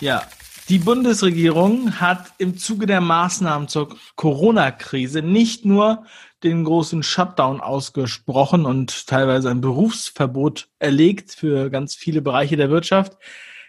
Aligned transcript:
Ja, 0.00 0.22
die 0.68 0.78
Bundesregierung 0.78 2.00
hat 2.00 2.32
im 2.38 2.56
Zuge 2.56 2.86
der 2.86 3.00
Maßnahmen 3.02 3.68
zur 3.68 3.96
Corona-Krise 4.16 5.20
nicht 5.20 5.64
nur 5.64 6.04
den 6.42 6.64
großen 6.64 7.02
Shutdown 7.02 7.60
ausgesprochen 7.60 8.64
und 8.64 9.06
teilweise 9.06 9.50
ein 9.50 9.60
Berufsverbot 9.60 10.68
erlegt 10.78 11.32
für 11.32 11.68
ganz 11.68 11.94
viele 11.94 12.22
Bereiche 12.22 12.56
der 12.56 12.70
Wirtschaft. 12.70 13.18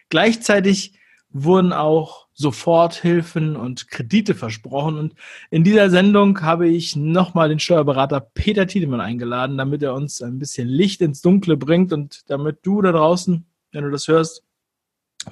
Gleichzeitig 0.10 0.94
wurden 1.30 1.74
auch 1.74 2.28
Soforthilfen 2.34 3.58
und 3.58 3.90
Kredite 3.90 4.36
versprochen. 4.36 4.98
Und 4.98 5.16
in 5.52 5.66
dieser 5.66 5.90
Sendung 5.90 6.42
habe 6.42 6.70
ich 6.70 6.96
nochmal 6.96 7.50
den 7.50 7.60
Steuerberater 7.60 8.22
Peter 8.22 8.68
Tiedemann 8.68 9.02
eingeladen, 9.02 9.58
damit 9.58 9.84
er 9.84 9.94
uns 9.94 10.22
ein 10.22 10.40
bisschen 10.40 10.70
Licht 10.70 11.02
ins 11.02 11.22
Dunkle 11.22 11.58
bringt 11.58 11.92
und 11.92 12.30
damit 12.30 12.60
du 12.64 12.82
da 12.82 12.94
draußen, 12.94 13.46
wenn 13.74 13.84
du 13.84 13.92
das 13.92 14.08
hörst, 14.08 14.45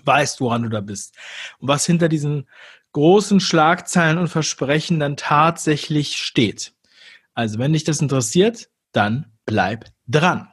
weißt, 0.03 0.41
woran 0.41 0.63
du 0.63 0.69
da 0.69 0.81
bist. 0.81 1.15
Und 1.59 1.67
was 1.67 1.85
hinter 1.85 2.09
diesen 2.09 2.47
großen 2.93 3.39
Schlagzeilen 3.39 4.17
und 4.17 4.27
Versprechen 4.27 4.99
dann 4.99 5.17
tatsächlich 5.17 6.17
steht. 6.17 6.73
Also, 7.33 7.57
wenn 7.59 7.73
dich 7.73 7.83
das 7.83 8.01
interessiert, 8.01 8.69
dann 8.91 9.33
bleib 9.45 9.85
dran. 10.07 10.49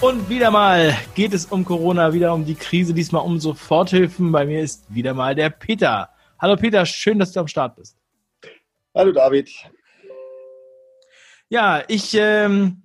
Und 0.00 0.28
wieder 0.28 0.50
mal 0.50 0.98
geht 1.14 1.32
es 1.32 1.46
um 1.46 1.64
Corona, 1.64 2.12
wieder 2.12 2.34
um 2.34 2.44
die 2.44 2.56
Krise, 2.56 2.92
diesmal 2.92 3.24
um 3.24 3.38
Soforthilfen. 3.38 4.32
Bei 4.32 4.44
mir 4.44 4.60
ist 4.60 4.92
wieder 4.92 5.14
mal 5.14 5.36
der 5.36 5.48
Peter. 5.50 6.08
Hallo 6.40 6.56
Peter, 6.56 6.84
schön, 6.84 7.20
dass 7.20 7.30
du 7.30 7.38
am 7.38 7.46
Start 7.46 7.76
bist. 7.76 7.96
Hallo 8.96 9.12
David. 9.12 9.48
Ja, 11.52 11.82
ich 11.86 12.14
ähm, 12.14 12.82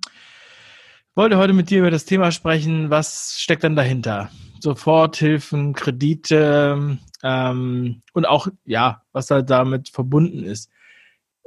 wollte 1.14 1.38
heute 1.38 1.54
mit 1.54 1.70
dir 1.70 1.78
über 1.78 1.90
das 1.90 2.04
Thema 2.04 2.30
sprechen, 2.30 2.90
was 2.90 3.40
steckt 3.40 3.64
dann 3.64 3.76
dahinter? 3.76 4.28
Soforthilfen, 4.60 5.72
Kredite 5.72 6.98
ähm, 7.22 8.02
und 8.12 8.26
auch, 8.26 8.48
ja, 8.66 9.00
was 9.12 9.30
halt 9.30 9.48
damit 9.48 9.88
verbunden 9.88 10.44
ist. 10.44 10.70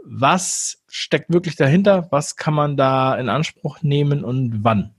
Was 0.03 0.83
steckt 0.87 1.31
wirklich 1.31 1.55
dahinter? 1.55 2.07
Was 2.09 2.37
kann 2.37 2.55
man 2.55 2.75
da 2.75 3.13
in 3.13 3.29
Anspruch 3.29 3.83
nehmen 3.83 4.23
und 4.23 4.63
wann? 4.63 4.95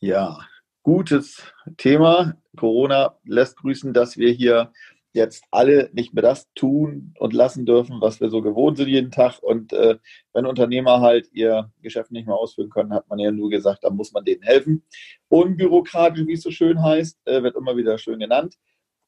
Ja, 0.00 0.38
gutes 0.82 1.50
Thema. 1.78 2.36
Corona 2.58 3.16
lässt 3.24 3.56
grüßen, 3.56 3.94
dass 3.94 4.18
wir 4.18 4.30
hier 4.30 4.70
jetzt 5.12 5.44
alle 5.50 5.90
nicht 5.92 6.14
mehr 6.14 6.22
das 6.22 6.50
tun 6.54 7.14
und 7.18 7.32
lassen 7.32 7.66
dürfen, 7.66 8.00
was 8.00 8.20
wir 8.20 8.30
so 8.30 8.40
gewohnt 8.40 8.78
sind 8.78 8.88
jeden 8.88 9.10
Tag. 9.10 9.42
Und 9.42 9.72
äh, 9.72 9.98
wenn 10.32 10.46
Unternehmer 10.46 11.00
halt 11.00 11.28
ihr 11.32 11.70
Geschäft 11.82 12.10
nicht 12.12 12.26
mehr 12.26 12.36
ausführen 12.36 12.70
können, 12.70 12.94
hat 12.94 13.08
man 13.08 13.18
ja 13.18 13.30
nur 13.30 13.50
gesagt, 13.50 13.84
dann 13.84 13.96
muss 13.96 14.12
man 14.12 14.24
denen 14.24 14.42
helfen. 14.42 14.84
Unbürokratisch, 15.28 16.26
wie 16.26 16.34
es 16.34 16.42
so 16.42 16.50
schön 16.50 16.82
heißt, 16.82 17.18
äh, 17.26 17.42
wird 17.42 17.56
immer 17.56 17.76
wieder 17.76 17.98
schön 17.98 18.20
genannt. 18.20 18.56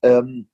Ähm, 0.02 0.48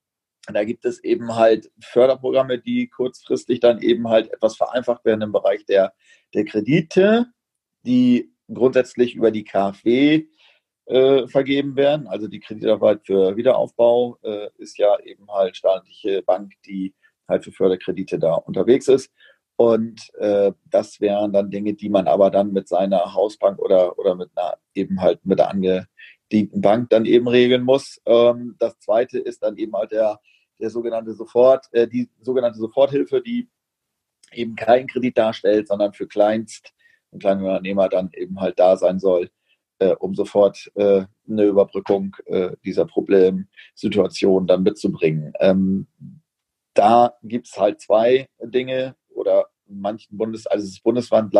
da 0.47 0.65
gibt 0.65 0.84
es 0.84 1.03
eben 1.05 1.34
halt 1.34 1.71
Förderprogramme, 1.81 2.59
die 2.59 2.89
kurzfristig 2.89 3.61
dann 3.61 3.83
eben 3.83 4.09
halt 4.09 4.33
etwas 4.33 4.56
vereinfacht 4.56 5.05
werden 5.05 5.23
im 5.23 5.33
Bereich 5.33 5.65
der, 5.67 5.93
der 6.34 6.45
Kredite, 6.45 7.27
die 7.84 8.33
grundsätzlich 8.53 9.15
über 9.15 9.31
die 9.31 9.45
KfW 9.45 10.27
äh, 10.91 11.29
vergeben 11.29 11.77
werden. 11.77 12.09
Also 12.09 12.27
die 12.27 12.41
Kreditarbeit 12.41 13.03
für 13.07 13.37
Wiederaufbau 13.37 14.19
äh, 14.23 14.49
ist 14.59 14.77
ja 14.77 14.99
eben 15.01 15.31
halt 15.31 15.57
staatliche 15.57 16.23
Bank, 16.23 16.55
die 16.67 16.95
halt 17.29 17.45
für 17.45 17.53
Förderkredite 17.53 18.19
da 18.19 18.35
unterwegs 18.35 18.89
ist. 18.89 19.13
Und 19.57 20.11
äh, 20.19 20.53
das 20.65 21.01
wären 21.01 21.33
dann 21.33 21.51
Dinge, 21.51 21.75
die 21.75 21.91
man 21.91 22.09
aber 22.09 22.31
dann 22.31 22.53
mit 22.53 22.67
seiner 22.67 23.15
Hausbank 23.15 23.61
oder, 23.61 23.99
oder 23.99 24.15
mit 24.17 24.31
einer 24.35 24.57
eben 24.75 25.01
halt 25.01 25.25
mit 25.25 25.39
der 25.39 25.51
angedienten 25.51 26.61
Bank 26.61 26.91
dann 26.91 27.05
eben 27.05 27.29
regeln 27.29 27.63
muss. 27.63 28.01
Ähm, 28.07 28.57
das 28.59 28.79
zweite 28.81 29.19
ist 29.19 29.43
dann 29.43 29.59
eben 29.59 29.75
halt 29.75 29.93
der, 29.93 30.19
der 30.59 30.71
sogenannte 30.71 31.12
Sofort, 31.12 31.67
äh, 31.73 31.87
die 31.87 32.11
sogenannte 32.21 32.59
Soforthilfe, 32.59 33.21
die 33.23 33.49
eben 34.33 34.56
keinen 34.56 34.89
Kredit 34.89 35.17
darstellt, 35.17 35.69
sondern 35.69 35.93
für 35.93 36.09
Kleinst- 36.09 36.73
und 37.11 37.21
Kleinunternehmer 37.21 37.89
dann 37.89 38.11
eben 38.15 38.41
halt 38.41 38.59
da 38.59 38.77
sein 38.77 38.99
soll, 38.99 39.31
äh, 39.81 39.95
um 39.97 40.15
sofort 40.15 40.71
äh, 40.77 41.05
eine 41.29 41.45
Überbrückung 41.45 42.17
äh, 42.27 42.53
dieser 42.65 42.87
Problemsituation 42.87 44.47
dann 44.47 44.63
mitzubringen. 44.63 45.33
Ähm, 45.41 45.87
da 46.75 47.15
gibt 47.23 47.49
es 47.49 47.59
halt 47.59 47.81
zwei 47.81 48.29
Dinge 48.41 48.95
oder 49.09 49.47
manchen 49.67 50.17
Bundes, 50.17 50.47
also 50.47 50.65
es 50.65 50.73
ist 50.73 50.83
Bundesland, 50.83 51.35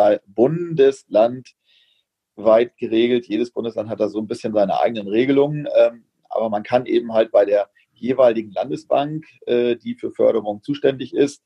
weit 2.37 2.77
geregelt. 2.79 3.27
Jedes 3.27 3.51
Bundesland 3.51 3.89
hat 3.91 4.01
da 4.01 4.09
so 4.09 4.19
ein 4.19 4.27
bisschen 4.27 4.53
seine 4.55 4.81
eigenen 4.81 5.09
Regelungen, 5.09 5.69
ähm, 5.79 6.05
aber 6.29 6.49
man 6.49 6.63
kann 6.63 6.87
eben 6.87 7.13
halt 7.13 7.31
bei 7.33 7.45
der 7.45 7.69
jeweiligen 7.93 8.53
Landesbank, 8.53 9.27
äh, 9.47 9.77
die 9.77 9.95
für 9.95 10.11
Förderung 10.11 10.63
zuständig 10.63 11.15
ist, 11.15 11.43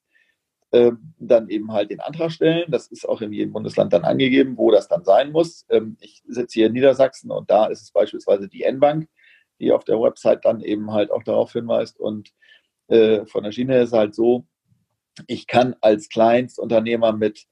dann 1.18 1.48
eben 1.48 1.72
halt 1.72 1.90
den 1.90 2.00
Antrag 2.00 2.32
stellen. 2.32 2.70
Das 2.70 2.88
ist 2.88 3.08
auch 3.08 3.20
in 3.20 3.32
jedem 3.32 3.52
Bundesland 3.52 3.92
dann 3.92 4.04
angegeben, 4.04 4.56
wo 4.56 4.70
das 4.70 4.88
dann 4.88 5.04
sein 5.04 5.30
muss. 5.30 5.66
Ähm, 5.70 5.96
ich 6.00 6.22
sitze 6.26 6.54
hier 6.54 6.66
in 6.66 6.72
Niedersachsen 6.72 7.30
und 7.30 7.50
da 7.50 7.66
ist 7.66 7.82
es 7.82 7.92
beispielsweise 7.92 8.48
die 8.48 8.62
N-Bank, 8.62 9.08
die 9.60 9.72
auf 9.72 9.84
der 9.84 10.00
Website 10.00 10.44
dann 10.44 10.60
eben 10.60 10.92
halt 10.92 11.10
auch 11.10 11.22
darauf 11.22 11.52
hinweist. 11.52 12.00
Und 12.00 12.32
äh, 12.88 13.24
von 13.26 13.44
der 13.44 13.52
Schiene 13.52 13.78
ist 13.80 13.88
es 13.88 13.92
halt 13.92 14.14
so, 14.14 14.46
ich 15.26 15.46
kann 15.46 15.76
als 15.80 16.08
Kleinstunternehmer 16.08 17.12
mit 17.12 17.46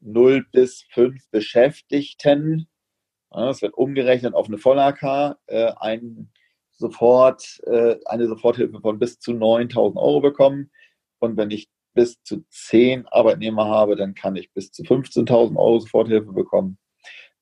0 0.00 0.46
bis 0.52 0.84
5 0.90 1.30
Beschäftigten, 1.30 2.68
das 3.30 3.62
wird 3.62 3.74
umgerechnet 3.74 4.34
auf 4.34 4.46
eine 4.46 4.58
Voll-AK, 4.58 5.36
äh, 5.46 5.72
ein 5.76 6.30
sofort, 6.70 7.60
äh, 7.66 7.96
eine 8.04 8.28
Soforthilfe 8.28 8.80
von 8.80 8.98
bis 8.98 9.18
zu 9.18 9.32
9.000 9.32 9.96
Euro 9.96 10.20
bekommen. 10.20 10.70
Und 11.18 11.36
wenn 11.36 11.50
ich 11.50 11.70
bis 11.94 12.22
zu 12.22 12.44
zehn 12.48 13.06
Arbeitnehmer 13.08 13.66
habe, 13.66 13.96
dann 13.96 14.14
kann 14.14 14.36
ich 14.36 14.52
bis 14.52 14.72
zu 14.72 14.82
15.000 14.82 15.56
Euro 15.56 15.80
Soforthilfe 15.80 16.32
bekommen. 16.32 16.78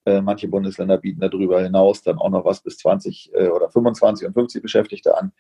Äh, 0.07 0.23
manche 0.23 0.49
Bundesländer 0.49 0.99
bieten 0.99 1.21
darüber 1.21 1.63
hinaus 1.63 2.03
dann 2.03 2.19
auch 2.19 2.31
noch 2.31 2.45
was 2.45 2.63
bis 2.63 2.79
20 2.79 3.33
äh, 3.35 3.49
oder 3.49 3.71
25 3.71 4.27
und 4.27 4.35
50 4.35 4.63
Beschäftigte 4.63 5.17
an. 5.17 5.33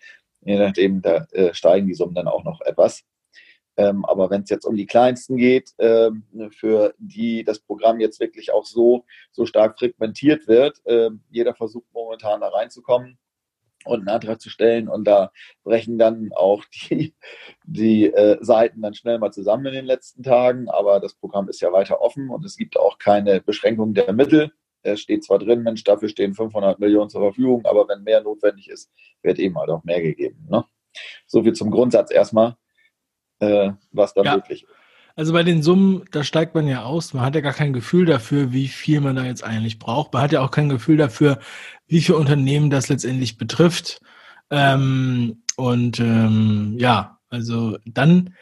Je 0.43 0.59
nachdem, 0.59 1.03
da 1.03 1.27
äh, 1.33 1.55
steigen 1.55 1.87
die 1.87 1.95
Summen 1.95 2.15
dann 2.15 2.29
auch 2.29 2.45
noch 2.45 2.61
etwas. 2.63 3.05
Ähm, 3.77 4.05
aber 4.05 4.29
wenn 4.31 4.43
es 4.43 4.51
jetzt 4.51 4.67
um 4.67 4.77
die 4.77 4.87
Kleinsten 4.87 5.37
geht, 5.37 5.73
ähm, 5.79 6.25
für 6.51 6.95
die 6.99 7.45
das 7.45 7.61
Programm 7.61 8.01
jetzt 8.01 8.21
wirklich 8.21 8.53
auch 8.53 8.67
so, 8.67 9.05
so 9.33 9.47
stark 9.47 9.79
frequentiert 9.79 10.49
wird, 10.49 10.83
ähm, 10.85 11.23
jeder 11.31 11.55
versucht 11.55 11.87
momentan 11.93 12.41
da 12.41 12.49
reinzukommen, 12.49 13.19
und 13.85 14.01
einen 14.01 14.09
Antrag 14.09 14.41
zu 14.41 14.51
stellen. 14.51 14.89
Und 14.89 15.05
da 15.05 15.33
brechen 15.65 15.99
dann 15.99 16.31
auch 16.35 16.65
die, 16.91 17.15
die 17.65 18.07
äh, 18.07 18.39
Seiten 18.41 18.83
dann 18.83 18.95
schnell 18.95 19.19
mal 19.19 19.33
zusammen 19.33 19.67
in 19.67 19.73
den 19.73 19.87
letzten 19.87 20.23
Tagen. 20.23 20.69
Aber 20.69 21.01
das 21.01 21.15
Programm 21.15 21.49
ist 21.49 21.61
ja 21.61 21.73
weiter 21.73 22.01
offen 22.01 22.31
und 22.31 22.45
es 22.45 22.57
gibt 22.57 22.79
auch 22.79 22.99
keine 22.99 23.41
Beschränkung 23.41 23.95
der 23.95 24.13
Mittel. 24.13 24.53
Es 24.83 25.01
steht 25.01 25.25
zwar 25.25 25.39
drin, 25.39 25.63
Mensch, 25.63 25.85
dafür 25.85 26.09
stehen 26.09 26.35
500 26.35 26.79
Millionen 26.79 27.11
zur 27.11 27.21
Verfügung, 27.21 27.67
aber 27.67 27.87
wenn 27.89 28.03
mehr 28.03 28.23
notwendig 28.23 28.71
ist, 28.71 28.91
wird 29.23 29.39
eben 29.39 29.59
halt 29.59 29.69
auch 29.69 29.85
mehr 29.85 30.01
gegeben. 30.01 30.47
Ne? 30.49 30.65
So 31.27 31.43
viel 31.43 31.53
zum 31.53 31.71
Grundsatz 31.71 32.11
erstmal, 32.11 32.57
äh, 33.41 33.73
was 33.93 34.15
da 34.15 34.23
ja. 34.23 34.37
möglich 34.37 34.65
ist. 34.65 34.80
Also 35.21 35.35
bei 35.35 35.43
den 35.43 35.63
Summen, 35.63 36.07
da 36.13 36.25
steigt 36.25 36.55
man 36.55 36.67
ja 36.67 36.85
aus. 36.85 37.13
Man 37.13 37.23
hat 37.23 37.35
ja 37.35 37.43
gar 37.43 37.53
kein 37.53 37.75
Gefühl 37.75 38.07
dafür, 38.07 38.53
wie 38.55 38.69
viel 38.69 39.03
man 39.03 39.17
da 39.17 39.25
jetzt 39.25 39.45
eigentlich 39.45 39.79
braucht. 39.79 40.15
Man 40.15 40.23
hat 40.23 40.33
ja 40.33 40.41
auch 40.41 40.51
kein 40.51 40.71
Gefühl 40.71 40.97
dafür, 40.97 41.41
wie 41.89 42.01
viele 42.01 42.17
Unternehmen 42.17 42.71
das 42.71 42.89
letztendlich 42.89 43.37
betrifft. 43.37 44.01
Ähm, 44.49 45.43
und 45.57 46.01
ähm, 46.01 46.75
ja, 46.79 47.19
also 47.29 47.77
dann, 47.85 48.35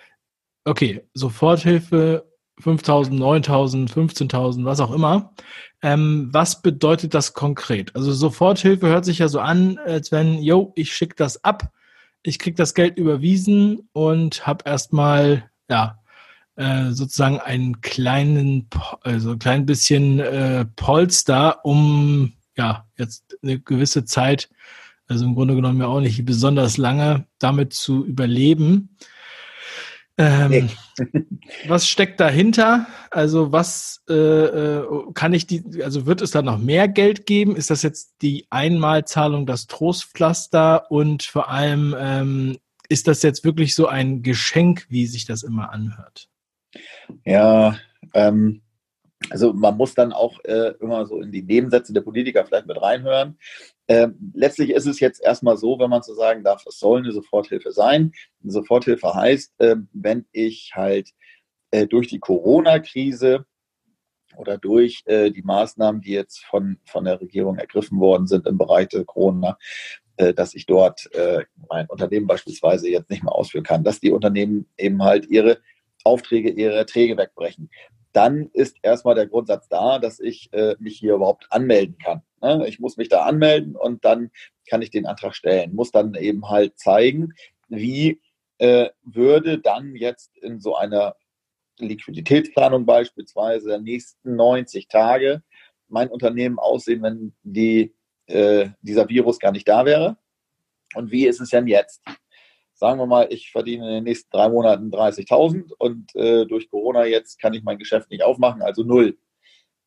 okay, 0.64 1.02
Soforthilfe 1.14 2.30
5.000, 2.62 3.10
9.000, 3.10 3.92
15.000, 3.92 4.64
was 4.64 4.78
auch 4.78 4.92
immer. 4.92 5.34
Ähm, 5.82 6.28
was 6.30 6.62
bedeutet 6.62 7.12
das 7.12 7.34
konkret? 7.34 7.96
Also 7.96 8.12
Soforthilfe 8.12 8.86
hört 8.86 9.04
sich 9.04 9.18
ja 9.18 9.26
so 9.26 9.40
an, 9.40 9.78
als 9.78 10.12
wenn, 10.12 10.40
yo, 10.40 10.72
ich 10.76 10.94
schicke 10.94 11.16
das 11.16 11.42
ab, 11.42 11.72
ich 12.22 12.38
krieg 12.38 12.54
das 12.54 12.72
Geld 12.72 12.98
überwiesen 12.98 13.88
und 13.92 14.46
habe 14.46 14.62
erstmal, 14.64 15.50
ja, 15.68 15.98
äh, 16.58 16.90
sozusagen 16.90 17.38
einen 17.38 17.80
kleinen, 17.82 18.68
also 19.02 19.30
ein 19.30 19.38
klein 19.38 19.64
bisschen 19.64 20.18
äh, 20.18 20.64
Polster, 20.64 21.64
um 21.64 22.32
ja 22.56 22.84
jetzt 22.96 23.38
eine 23.44 23.60
gewisse 23.60 24.04
Zeit, 24.04 24.50
also 25.06 25.24
im 25.24 25.36
Grunde 25.36 25.54
genommen 25.54 25.80
ja 25.80 25.86
auch 25.86 26.00
nicht 26.00 26.24
besonders 26.24 26.76
lange, 26.76 27.26
damit 27.38 27.74
zu 27.74 28.04
überleben. 28.04 28.96
Ähm, 30.16 30.68
was 31.68 31.88
steckt 31.88 32.18
dahinter? 32.18 32.88
Also 33.12 33.52
was 33.52 34.02
äh, 34.08 34.14
äh, 34.14 34.84
kann 35.14 35.34
ich 35.34 35.46
die, 35.46 35.84
also 35.84 36.06
wird 36.06 36.22
es 36.22 36.32
da 36.32 36.42
noch 36.42 36.58
mehr 36.58 36.88
Geld 36.88 37.24
geben? 37.24 37.54
Ist 37.54 37.70
das 37.70 37.82
jetzt 37.82 38.16
die 38.20 38.48
Einmalzahlung, 38.50 39.46
das 39.46 39.68
Trostpflaster 39.68 40.90
und 40.90 41.22
vor 41.22 41.50
allem 41.50 41.94
ähm, 41.96 42.58
ist 42.88 43.06
das 43.06 43.22
jetzt 43.22 43.44
wirklich 43.44 43.76
so 43.76 43.86
ein 43.86 44.24
Geschenk, 44.24 44.86
wie 44.88 45.06
sich 45.06 45.24
das 45.24 45.44
immer 45.44 45.70
anhört? 45.70 46.28
Ja, 47.24 47.78
ähm, 48.14 48.62
Also 49.30 49.52
man 49.52 49.76
muss 49.76 49.94
dann 49.94 50.12
auch 50.12 50.38
äh, 50.44 50.74
immer 50.80 51.04
so 51.06 51.20
in 51.20 51.32
die 51.32 51.42
Nebensätze 51.42 51.92
der 51.92 52.02
Politiker 52.02 52.46
vielleicht 52.46 52.66
mit 52.66 52.80
reinhören. 52.80 53.36
Ähm, 53.88 54.32
letztlich 54.34 54.70
ist 54.70 54.86
es 54.86 55.00
jetzt 55.00 55.20
erstmal 55.22 55.56
so, 55.56 55.78
wenn 55.78 55.90
man 55.90 56.02
so 56.02 56.14
sagen 56.14 56.44
darf, 56.44 56.64
es 56.66 56.78
soll 56.78 57.00
eine 57.00 57.12
Soforthilfe 57.12 57.72
sein. 57.72 58.12
Eine 58.42 58.52
Soforthilfe 58.52 59.12
heißt, 59.14 59.54
äh, 59.58 59.76
wenn 59.92 60.26
ich 60.32 60.72
halt 60.74 61.10
äh, 61.72 61.86
durch 61.86 62.08
die 62.08 62.20
Corona-Krise 62.20 63.44
oder 64.36 64.56
durch 64.56 65.02
äh, 65.06 65.30
die 65.30 65.42
Maßnahmen, 65.42 66.00
die 66.00 66.12
jetzt 66.12 66.44
von, 66.44 66.78
von 66.84 67.04
der 67.04 67.20
Regierung 67.20 67.58
ergriffen 67.58 67.98
worden 67.98 68.26
sind 68.28 68.46
im 68.46 68.56
Bereich 68.56 68.88
der 68.88 69.04
Corona, 69.04 69.58
äh, 70.16 70.32
dass 70.32 70.54
ich 70.54 70.66
dort 70.66 71.12
äh, 71.14 71.44
mein 71.68 71.86
Unternehmen 71.88 72.26
beispielsweise 72.26 72.88
jetzt 72.88 73.10
nicht 73.10 73.24
mehr 73.24 73.34
ausführen 73.34 73.64
kann, 73.64 73.84
dass 73.84 74.00
die 74.00 74.12
Unternehmen 74.12 74.68
eben 74.76 75.02
halt 75.02 75.26
ihre 75.26 75.58
Aufträge, 76.04 76.50
ihre 76.50 76.74
Erträge 76.74 77.16
wegbrechen 77.16 77.70
dann 78.12 78.50
ist 78.52 78.76
erstmal 78.82 79.14
der 79.14 79.26
Grundsatz 79.26 79.68
da, 79.68 79.98
dass 79.98 80.18
ich 80.18 80.52
äh, 80.52 80.76
mich 80.78 80.98
hier 80.98 81.14
überhaupt 81.14 81.46
anmelden 81.50 81.98
kann. 81.98 82.22
Ne? 82.40 82.66
Ich 82.66 82.80
muss 82.80 82.96
mich 82.96 83.08
da 83.08 83.24
anmelden 83.24 83.76
und 83.76 84.04
dann 84.04 84.30
kann 84.68 84.82
ich 84.82 84.90
den 84.90 85.06
Antrag 85.06 85.34
stellen. 85.34 85.74
Muss 85.74 85.90
dann 85.90 86.14
eben 86.14 86.48
halt 86.48 86.78
zeigen, 86.78 87.32
wie 87.68 88.20
äh, 88.58 88.88
würde 89.02 89.58
dann 89.58 89.94
jetzt 89.94 90.36
in 90.38 90.60
so 90.60 90.74
einer 90.74 91.14
Liquiditätsplanung 91.78 92.86
beispielsweise 92.86 93.68
der 93.68 93.80
nächsten 93.80 94.34
90 94.34 94.88
Tage 94.88 95.42
mein 95.88 96.08
Unternehmen 96.08 96.58
aussehen, 96.58 97.02
wenn 97.02 97.34
die, 97.44 97.94
äh, 98.26 98.70
dieser 98.82 99.08
Virus 99.08 99.38
gar 99.38 99.52
nicht 99.52 99.68
da 99.68 99.84
wäre? 99.84 100.16
Und 100.94 101.12
wie 101.12 101.26
ist 101.26 101.40
es 101.40 101.50
denn 101.50 101.66
jetzt? 101.66 102.02
Sagen 102.78 103.00
wir 103.00 103.06
mal, 103.06 103.26
ich 103.30 103.50
verdiene 103.50 103.86
in 103.88 103.94
den 103.94 104.04
nächsten 104.04 104.30
drei 104.30 104.48
Monaten 104.48 104.90
30.000 104.90 105.72
und 105.78 106.14
äh, 106.14 106.46
durch 106.46 106.70
Corona 106.70 107.06
jetzt 107.06 107.40
kann 107.40 107.52
ich 107.52 107.64
mein 107.64 107.78
Geschäft 107.78 108.10
nicht 108.10 108.22
aufmachen, 108.22 108.62
also 108.62 108.84
null. 108.84 109.18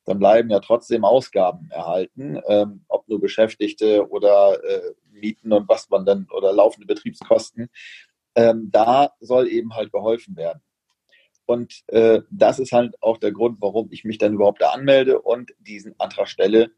Dann 0.05 0.19
bleiben 0.19 0.49
ja 0.49 0.59
trotzdem 0.59 1.05
Ausgaben 1.05 1.69
erhalten, 1.71 2.41
ähm, 2.47 2.83
ob 2.89 3.07
nur 3.07 3.21
Beschäftigte 3.21 4.09
oder 4.09 4.61
äh, 4.63 4.93
Mieten 5.09 5.53
und 5.53 5.69
was 5.69 5.89
man 5.89 6.05
dann 6.05 6.27
oder 6.35 6.51
laufende 6.51 6.85
Betriebskosten. 6.85 7.69
Ähm, 8.35 8.69
da 8.71 9.11
soll 9.19 9.47
eben 9.47 9.73
halt 9.73 9.91
geholfen 9.91 10.35
werden. 10.35 10.61
Und 11.45 11.83
äh, 11.87 12.21
das 12.29 12.59
ist 12.59 12.71
halt 12.71 13.01
auch 13.01 13.17
der 13.17 13.31
Grund, 13.31 13.61
warum 13.61 13.89
ich 13.91 14.03
mich 14.03 14.17
dann 14.17 14.33
überhaupt 14.33 14.61
da 14.61 14.71
anmelde 14.71 15.21
und 15.21 15.51
diesen 15.59 15.97
Antrag 15.97 16.27
stelle, 16.27 16.71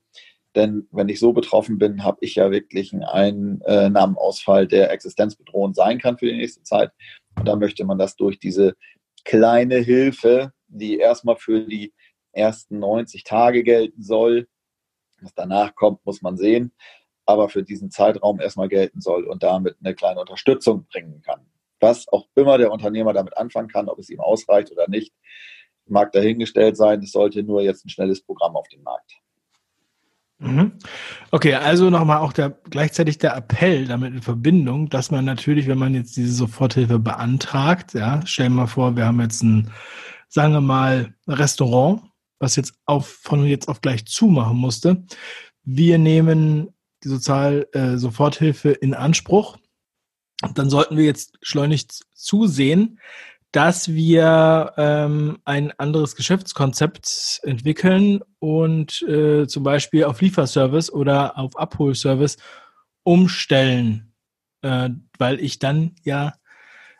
denn 0.55 0.87
wenn 0.91 1.09
ich 1.09 1.19
so 1.19 1.33
betroffen 1.33 1.77
bin, 1.77 2.03
habe 2.03 2.17
ich 2.21 2.35
ja 2.35 2.51
wirklich 2.51 2.93
einen 2.93 3.63
Einnahmenausfall, 3.63 4.67
der 4.67 4.91
existenzbedrohend 4.91 5.75
sein 5.75 5.99
kann 5.99 6.17
für 6.17 6.27
die 6.27 6.37
nächste 6.37 6.63
Zeit. 6.63 6.91
Und 7.35 7.47
da 7.47 7.55
möchte 7.55 7.85
man 7.85 7.97
das 7.97 8.15
durch 8.15 8.39
diese 8.39 8.75
kleine 9.25 9.77
Hilfe, 9.77 10.51
die 10.67 10.97
erstmal 10.97 11.37
für 11.37 11.61
die 11.61 11.93
ersten 12.31 12.79
90 12.79 13.23
Tage 13.23 13.63
gelten 13.63 14.03
soll, 14.03 14.47
was 15.21 15.33
danach 15.33 15.75
kommt, 15.75 16.05
muss 16.05 16.21
man 16.21 16.37
sehen, 16.37 16.73
aber 17.25 17.49
für 17.49 17.63
diesen 17.63 17.91
Zeitraum 17.91 18.39
erstmal 18.41 18.67
gelten 18.67 19.01
soll 19.01 19.25
und 19.25 19.43
damit 19.43 19.77
eine 19.81 19.95
kleine 19.95 20.19
Unterstützung 20.19 20.85
bringen 20.91 21.21
kann. 21.21 21.45
Was 21.79 22.07
auch 22.09 22.27
immer 22.35 22.57
der 22.57 22.71
Unternehmer 22.71 23.13
damit 23.13 23.37
anfangen 23.37 23.69
kann, 23.69 23.89
ob 23.89 23.99
es 23.99 24.09
ihm 24.09 24.19
ausreicht 24.19 24.71
oder 24.71 24.87
nicht, 24.89 25.13
mag 25.85 26.11
dahingestellt 26.11 26.77
sein. 26.77 27.01
Es 27.01 27.11
sollte 27.11 27.43
nur 27.43 27.61
jetzt 27.61 27.85
ein 27.85 27.89
schnelles 27.89 28.21
Programm 28.21 28.55
auf 28.55 28.67
den 28.69 28.83
Markt. 28.83 29.22
Mhm. 30.43 30.73
Okay, 31.31 31.55
also 31.55 31.89
nochmal 31.89 32.17
auch 32.17 32.33
der, 32.33 32.49
gleichzeitig 32.69 33.17
der 33.17 33.35
Appell 33.35 33.87
damit 33.87 34.13
in 34.13 34.21
Verbindung, 34.21 34.89
dass 34.89 35.09
man 35.09 35.23
natürlich, 35.23 35.67
wenn 35.67 35.77
man 35.77 35.95
jetzt 35.95 36.17
diese 36.17 36.33
Soforthilfe 36.33 36.99
beantragt, 36.99 37.93
ja, 37.93 38.25
stellen 38.25 38.53
wir 38.53 38.63
mal 38.63 38.67
vor, 38.67 38.95
wir 38.97 39.05
haben 39.05 39.21
jetzt 39.21 39.41
ein, 39.41 39.71
sagen 40.27 40.53
wir 40.53 40.61
mal, 40.61 41.13
Restaurant, 41.27 42.01
was 42.39 42.57
jetzt 42.57 42.73
auf, 42.85 43.07
von 43.07 43.45
jetzt 43.45 43.69
auf 43.69 43.79
gleich 43.79 44.05
zumachen 44.05 44.57
musste. 44.57 45.05
Wir 45.63 45.97
nehmen 45.97 46.73
die 47.03 47.09
Sozial, 47.09 47.67
äh, 47.71 47.97
Soforthilfe 47.97 48.71
in 48.71 48.93
Anspruch. 48.93 49.57
Dann 50.55 50.69
sollten 50.69 50.97
wir 50.97 51.05
jetzt 51.05 51.37
schleunigst 51.41 52.05
zusehen, 52.13 52.99
dass 53.53 53.93
wir 53.93 54.73
ähm, 54.77 55.37
ein 55.45 55.71
anderes 55.77 56.15
Geschäftskonzept 56.15 57.39
entwickeln 57.43 58.21
und 58.39 59.03
äh, 59.03 59.45
zum 59.45 59.63
Beispiel 59.63 60.05
auf 60.05 60.21
Lieferservice 60.21 60.91
oder 60.91 61.37
auf 61.37 61.55
Abholservice 61.55 62.37
umstellen, 63.03 64.11
äh, 64.63 64.89
weil 65.19 65.39
ich 65.39 65.59
dann 65.59 65.95
ja 66.03 66.33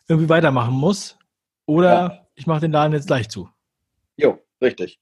irgendwie 0.07 0.29
weitermachen 0.29 0.75
muss. 0.75 1.17
Oder 1.65 1.91
ja. 1.91 2.27
ich 2.35 2.45
mache 2.45 2.61
den 2.61 2.71
Laden 2.71 2.93
jetzt 2.93 3.07
gleich 3.07 3.29
zu. 3.29 3.49
Jo, 4.15 4.37
richtig. 4.61 4.99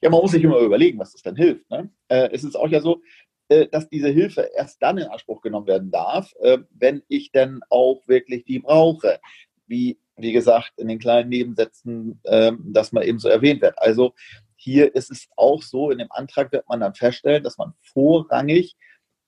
Ja, 0.00 0.10
man 0.10 0.20
muss 0.20 0.30
sich 0.30 0.44
immer 0.44 0.58
überlegen, 0.58 1.00
was 1.00 1.10
das 1.10 1.22
dann 1.22 1.34
hilft. 1.34 1.68
Ne? 1.68 1.90
Äh, 2.06 2.28
es 2.30 2.44
ist 2.44 2.54
auch 2.54 2.68
ja 2.68 2.80
so, 2.80 3.02
äh, 3.48 3.66
dass 3.66 3.88
diese 3.88 4.10
Hilfe 4.10 4.50
erst 4.54 4.80
dann 4.80 4.98
in 4.98 5.08
Anspruch 5.08 5.40
genommen 5.40 5.66
werden 5.66 5.90
darf, 5.90 6.32
äh, 6.42 6.58
wenn 6.70 7.02
ich 7.08 7.32
denn 7.32 7.60
auch 7.70 8.06
wirklich 8.06 8.44
die 8.44 8.60
brauche. 8.60 9.18
Wie 9.66 9.98
wie 10.16 10.32
gesagt, 10.32 10.72
in 10.78 10.88
den 10.88 10.98
kleinen 10.98 11.28
Nebensätzen, 11.28 12.20
ähm, 12.24 12.72
dass 12.72 12.92
man 12.92 13.02
eben 13.02 13.18
so 13.18 13.28
erwähnt 13.28 13.62
wird. 13.62 13.78
Also 13.78 14.14
hier 14.56 14.94
ist 14.94 15.10
es 15.10 15.28
auch 15.36 15.62
so, 15.62 15.90
in 15.90 15.98
dem 15.98 16.10
Antrag 16.10 16.52
wird 16.52 16.68
man 16.68 16.80
dann 16.80 16.94
feststellen, 16.94 17.44
dass 17.44 17.58
man 17.58 17.74
vorrangig 17.82 18.76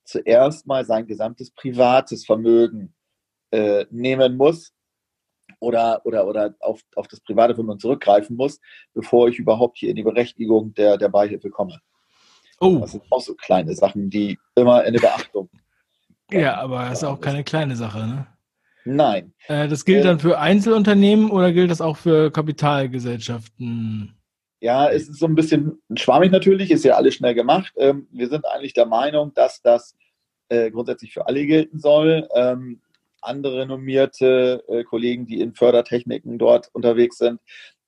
zuerst 0.04 0.66
mal 0.66 0.84
sein 0.84 1.06
gesamtes 1.06 1.50
privates 1.50 2.24
Vermögen 2.24 2.94
äh, 3.50 3.84
nehmen 3.90 4.36
muss 4.36 4.72
oder, 5.60 6.04
oder, 6.04 6.26
oder 6.26 6.54
auf, 6.60 6.80
auf 6.94 7.08
das 7.08 7.20
private 7.20 7.54
Vermögen 7.54 7.78
zurückgreifen 7.78 8.36
muss, 8.36 8.60
bevor 8.94 9.28
ich 9.28 9.38
überhaupt 9.38 9.78
hier 9.78 9.90
in 9.90 9.96
die 9.96 10.02
Berechtigung 10.02 10.72
der, 10.74 10.96
der 10.96 11.08
Beihilfe 11.08 11.50
komme. 11.50 11.78
Oh. 12.60 12.78
Das 12.78 12.92
sind 12.92 13.04
auch 13.10 13.20
so 13.20 13.34
kleine 13.34 13.74
Sachen, 13.74 14.10
die 14.10 14.38
immer 14.54 14.84
in 14.84 14.94
der 14.94 15.00
Beachtung. 15.00 15.50
Ja, 16.30 16.56
aber 16.56 16.88
das 16.88 16.98
ist 16.98 17.04
auch 17.04 17.20
keine 17.20 17.44
kleine 17.44 17.76
Sache, 17.76 18.06
ne? 18.06 18.26
Nein. 18.90 19.34
Äh, 19.48 19.68
das 19.68 19.84
gilt 19.84 20.00
äh, 20.00 20.04
dann 20.04 20.18
für 20.18 20.38
Einzelunternehmen 20.38 21.30
oder 21.30 21.52
gilt 21.52 21.70
das 21.70 21.82
auch 21.82 21.98
für 21.98 22.30
Kapitalgesellschaften? 22.30 24.14
Ja, 24.60 24.88
es 24.88 25.10
ist 25.10 25.18
so 25.18 25.26
ein 25.26 25.34
bisschen 25.34 25.82
schwammig 25.94 26.32
natürlich, 26.32 26.70
ist 26.70 26.86
ja 26.86 26.94
alles 26.94 27.14
schnell 27.14 27.34
gemacht. 27.34 27.70
Ähm, 27.76 28.08
wir 28.10 28.28
sind 28.28 28.46
eigentlich 28.46 28.72
der 28.72 28.86
Meinung, 28.86 29.34
dass 29.34 29.60
das 29.60 29.94
äh, 30.48 30.70
grundsätzlich 30.70 31.12
für 31.12 31.26
alle 31.26 31.44
gelten 31.44 31.78
soll. 31.78 32.28
Ähm, 32.34 32.80
andere 33.20 33.60
renommierte 33.60 34.64
äh, 34.68 34.84
Kollegen, 34.84 35.26
die 35.26 35.42
in 35.42 35.52
Fördertechniken 35.52 36.38
dort 36.38 36.70
unterwegs 36.72 37.18
sind, 37.18 37.40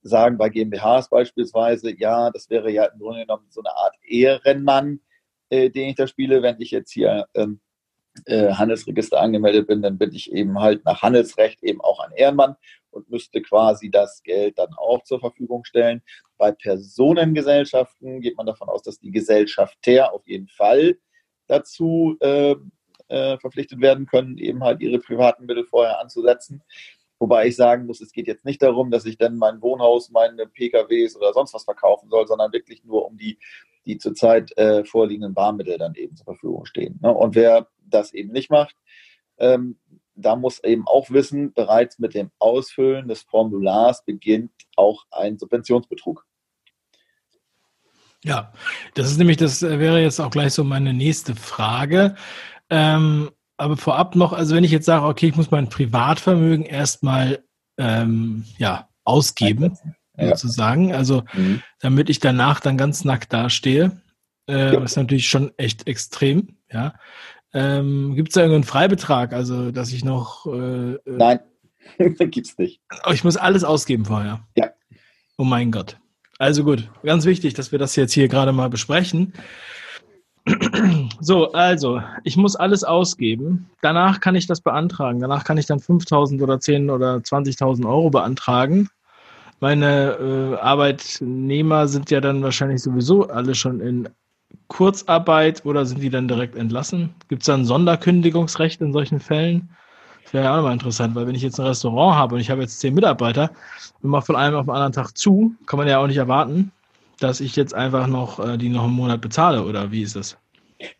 sagen 0.02 0.36
bei 0.36 0.50
GmbHs 0.50 1.08
beispielsweise, 1.08 1.98
ja, 1.98 2.30
das 2.30 2.50
wäre 2.50 2.70
ja 2.70 2.84
im 2.84 2.98
Grunde 2.98 3.20
genommen 3.20 3.46
so 3.48 3.62
eine 3.62 3.74
Art 3.74 3.94
Ehrenmann, 4.06 5.00
den 5.52 5.74
ich 5.74 5.96
da 5.96 6.06
spiele, 6.06 6.42
wenn 6.42 6.60
ich 6.60 6.70
jetzt 6.70 6.92
hier 6.92 7.26
ähm, 7.34 7.60
äh, 8.26 8.52
Handelsregister 8.52 9.20
angemeldet 9.20 9.66
bin, 9.66 9.82
dann 9.82 9.98
bin 9.98 10.12
ich 10.12 10.32
eben 10.32 10.58
halt 10.58 10.84
nach 10.84 11.02
Handelsrecht 11.02 11.62
eben 11.62 11.80
auch 11.80 12.00
ein 12.00 12.12
Ehrenmann 12.12 12.56
und 12.90 13.10
müsste 13.10 13.40
quasi 13.40 13.90
das 13.90 14.22
Geld 14.22 14.58
dann 14.58 14.74
auch 14.76 15.02
zur 15.04 15.20
Verfügung 15.20 15.64
stellen. 15.64 16.02
Bei 16.36 16.52
Personengesellschaften 16.52 18.20
geht 18.20 18.36
man 18.36 18.46
davon 18.46 18.68
aus, 18.68 18.82
dass 18.82 18.98
die 18.98 19.10
Gesellschafter 19.10 20.12
auf 20.12 20.26
jeden 20.26 20.48
Fall 20.48 20.98
dazu 21.46 22.16
äh, 22.20 22.56
äh, 23.08 23.38
verpflichtet 23.38 23.80
werden 23.80 24.06
können, 24.06 24.38
eben 24.38 24.62
halt 24.62 24.80
ihre 24.80 24.98
privaten 24.98 25.46
Mittel 25.46 25.64
vorher 25.64 26.00
anzusetzen. 26.00 26.62
Wobei 27.18 27.48
ich 27.48 27.56
sagen 27.56 27.86
muss, 27.86 28.00
es 28.00 28.12
geht 28.12 28.26
jetzt 28.26 28.46
nicht 28.46 28.62
darum, 28.62 28.90
dass 28.90 29.04
ich 29.04 29.18
dann 29.18 29.36
mein 29.36 29.60
Wohnhaus, 29.60 30.10
meine 30.10 30.46
PKWs 30.46 31.16
oder 31.16 31.34
sonst 31.34 31.52
was 31.52 31.64
verkaufen 31.64 32.08
soll, 32.08 32.26
sondern 32.26 32.52
wirklich 32.52 32.82
nur 32.84 33.04
um 33.04 33.18
die, 33.18 33.38
die 33.86 33.98
zurzeit 33.98 34.56
äh, 34.56 34.84
vorliegenden 34.84 35.34
Barmittel 35.34 35.78
dann 35.78 35.94
eben 35.94 36.16
zur 36.16 36.24
Verfügung 36.24 36.66
stehen. 36.66 36.98
Ne? 37.02 37.12
Und 37.12 37.34
wer 37.34 37.68
das 37.86 38.12
eben 38.12 38.32
nicht 38.32 38.50
macht, 38.50 38.76
ähm, 39.38 39.78
da 40.14 40.36
muss 40.36 40.62
eben 40.62 40.86
auch 40.86 41.10
wissen, 41.10 41.52
bereits 41.52 41.98
mit 41.98 42.14
dem 42.14 42.30
Ausfüllen 42.38 43.08
des 43.08 43.22
Formulars 43.22 44.04
beginnt 44.04 44.52
auch 44.76 45.04
ein 45.10 45.38
Subventionsbetrug. 45.38 46.26
Ja, 48.22 48.52
das 48.94 49.10
ist 49.10 49.16
nämlich, 49.16 49.38
das 49.38 49.62
wäre 49.62 50.00
jetzt 50.00 50.20
auch 50.20 50.30
gleich 50.30 50.52
so 50.52 50.62
meine 50.62 50.92
nächste 50.92 51.34
Frage. 51.34 52.16
Ähm, 52.68 53.30
aber 53.56 53.76
vorab 53.76 54.14
noch, 54.14 54.32
also 54.32 54.54
wenn 54.54 54.64
ich 54.64 54.70
jetzt 54.70 54.86
sage, 54.86 55.06
okay, 55.06 55.28
ich 55.28 55.36
muss 55.36 55.50
mein 55.50 55.68
Privatvermögen 55.68 56.66
erstmal 56.66 57.44
ähm, 57.78 58.44
ja, 58.58 58.88
ausgeben, 59.04 59.78
ja. 60.20 60.36
sozusagen, 60.36 60.94
also 60.94 61.24
mhm. 61.34 61.62
damit 61.80 62.10
ich 62.10 62.20
danach 62.20 62.60
dann 62.60 62.76
ganz 62.76 63.04
nackt 63.04 63.32
dastehe, 63.32 64.00
äh, 64.48 64.74
ja. 64.74 64.82
ist 64.82 64.96
natürlich 64.96 65.28
schon 65.28 65.52
echt 65.56 65.86
extrem, 65.86 66.56
ja. 66.72 66.94
Ähm, 67.52 68.14
Gibt 68.14 68.28
es 68.28 68.34
da 68.34 68.42
irgendeinen 68.42 68.64
Freibetrag, 68.64 69.32
also 69.32 69.72
dass 69.72 69.92
ich 69.92 70.04
noch 70.04 70.46
äh, 70.46 70.94
äh 70.94 71.00
Nein, 71.04 71.40
gibt's 71.98 72.58
nicht. 72.58 72.80
Oh, 73.06 73.10
ich 73.10 73.24
muss 73.24 73.36
alles 73.36 73.64
ausgeben 73.64 74.04
vorher. 74.04 74.46
Ja. 74.56 74.70
Oh 75.36 75.44
mein 75.44 75.72
Gott. 75.72 75.96
Also 76.38 76.64
gut, 76.64 76.88
ganz 77.02 77.24
wichtig, 77.26 77.54
dass 77.54 77.72
wir 77.72 77.78
das 77.78 77.96
jetzt 77.96 78.12
hier 78.12 78.28
gerade 78.28 78.52
mal 78.52 78.70
besprechen. 78.70 79.32
So, 81.22 81.52
also, 81.52 82.02
ich 82.24 82.38
muss 82.38 82.56
alles 82.56 82.82
ausgeben. 82.82 83.68
Danach 83.82 84.20
kann 84.20 84.34
ich 84.34 84.46
das 84.46 84.62
beantragen. 84.62 85.20
Danach 85.20 85.44
kann 85.44 85.58
ich 85.58 85.66
dann 85.66 85.80
5.000 85.80 86.42
oder 86.42 86.54
10.000 86.54 86.94
oder 86.94 87.16
20.000 87.16 87.86
Euro 87.86 88.08
beantragen. 88.08 88.88
Meine 89.60 90.16
äh, 90.18 90.56
Arbeitnehmer 90.56 91.88
sind 91.88 92.10
ja 92.10 92.20
dann 92.20 92.42
wahrscheinlich 92.42 92.82
sowieso 92.82 93.28
alle 93.28 93.54
schon 93.54 93.80
in 93.80 94.08
Kurzarbeit 94.68 95.64
oder 95.64 95.84
sind 95.84 96.00
die 96.00 96.10
dann 96.10 96.28
direkt 96.28 96.56
entlassen? 96.56 97.14
Gibt 97.28 97.42
es 97.42 97.46
da 97.46 97.54
ein 97.54 97.64
Sonderkündigungsrecht 97.64 98.80
in 98.80 98.92
solchen 98.92 99.20
Fällen? 99.20 99.70
Das 100.24 100.34
wäre 100.34 100.44
ja 100.44 100.52
auch 100.52 100.56
nochmal 100.56 100.74
interessant, 100.74 101.14
weil 101.14 101.26
wenn 101.26 101.34
ich 101.34 101.42
jetzt 101.42 101.58
ein 101.58 101.66
Restaurant 101.66 102.16
habe 102.16 102.34
und 102.36 102.40
ich 102.40 102.50
habe 102.50 102.62
jetzt 102.62 102.80
zehn 102.80 102.94
Mitarbeiter 102.94 103.50
und 104.02 104.10
mache 104.10 104.26
von 104.26 104.36
einem 104.36 104.56
auf 104.56 104.66
den 104.66 104.74
anderen 104.74 104.92
Tag 104.92 105.16
zu, 105.16 105.54
kann 105.66 105.78
man 105.78 105.88
ja 105.88 105.98
auch 105.98 106.06
nicht 106.06 106.16
erwarten, 106.16 106.72
dass 107.18 107.40
ich 107.40 107.56
jetzt 107.56 107.74
einfach 107.74 108.06
noch 108.06 108.38
äh, 108.38 108.56
die 108.56 108.68
noch 108.68 108.84
einen 108.84 108.92
Monat 108.92 109.20
bezahle 109.20 109.64
oder 109.64 109.90
wie 109.90 110.02
ist 110.02 110.16
das? 110.16 110.38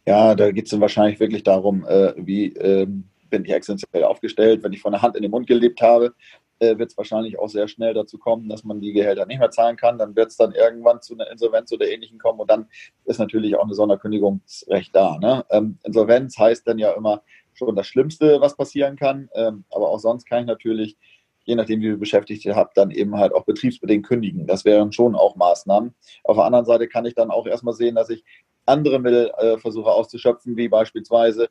Ja, 0.07 0.35
da 0.35 0.51
geht 0.51 0.65
es 0.65 0.71
dann 0.71 0.81
wahrscheinlich 0.81 1.21
wirklich 1.21 1.43
darum, 1.43 1.87
äh, 1.87 2.13
wie 2.17 2.49
ähm, 2.55 3.05
bin 3.31 3.45
ich 3.45 3.53
existenziell 3.53 4.05
aufgestellt. 4.05 4.63
Wenn 4.63 4.73
ich 4.73 4.83
von 4.83 4.93
der 4.93 5.01
Hand 5.01 5.17
in 5.17 5.23
den 5.23 5.31
Mund 5.31 5.47
gelebt 5.47 5.81
habe, 5.81 6.13
äh, 6.61 6.79
wird 6.79 6.91
es 6.91 6.97
wahrscheinlich 6.97 7.39
auch 7.39 7.49
sehr 7.49 7.69
schnell 7.69 7.95
dazu 7.95 8.19
kommen, 8.19 8.49
dass 8.49 8.65
man 8.65 8.81
die 8.81 8.93
Gehälter 8.93 9.27
nicht 9.27 9.39
mehr 9.39 9.51
zahlen 9.51 9.77
kann. 9.77 9.99
Dann 9.99 10.15
wird 10.15 10.29
es 10.29 10.37
dann 10.37 10.53
irgendwann 10.53 11.03
zu 11.03 11.15
einer 11.15 11.31
Insolvenz 11.31 11.73
oder 11.73 11.89
Ähnlichem 11.89 12.19
kommen 12.19 12.39
und 12.39 12.51
dann 12.51 12.69
ist 13.07 13.19
natürlich 13.19 13.57
auch 13.57 13.65
eine 13.65 13.75
Sonderkündigungsrecht 13.75 14.95
da. 14.95 15.19
Ne? 15.19 15.45
Ähm, 15.51 15.79
Insolvenz 15.83 16.39
heißt 16.39 16.69
dann 16.69 16.79
ja 16.79 16.93
immer 16.93 17.23
schon 17.55 17.75
das 17.77 17.87
Schlimmste, 17.87 18.41
was 18.41 18.57
passieren 18.57 18.97
kann. 18.97 19.29
Ähm, 19.35 19.65
aber 19.71 19.89
auch 19.89 19.99
sonst 19.99 20.27
kann 20.27 20.41
ich 20.41 20.47
natürlich, 20.47 20.97
je 21.45 21.55
nachdem, 21.55 21.81
wie 21.81 21.87
ihr 21.87 21.99
beschäftigt 21.99 22.47
habt, 22.47 22.77
dann 22.77 22.91
eben 22.91 23.17
halt 23.17 23.33
auch 23.35 23.45
betriebsbedingt 23.45 24.07
kündigen. 24.07 24.47
Das 24.47 24.65
wären 24.65 24.93
schon 24.93 25.15
auch 25.15 25.37
Maßnahmen. 25.37 25.95
Auf 26.25 26.37
der 26.37 26.45
anderen 26.45 26.67
Seite 26.67 26.89
kann 26.89 27.07
ich 27.07 27.15
dann 27.15 27.31
auch 27.31 27.47
erstmal 27.47 27.75
sehen, 27.75 27.95
dass 27.95 28.11
ich 28.11 28.25
andere 28.67 28.99
Mittel 28.99 29.33
äh, 29.39 29.59
versuche 29.59 29.91
auszuschöpfen, 29.91 30.57
wie 30.57 30.69
beispielsweise 30.69 31.49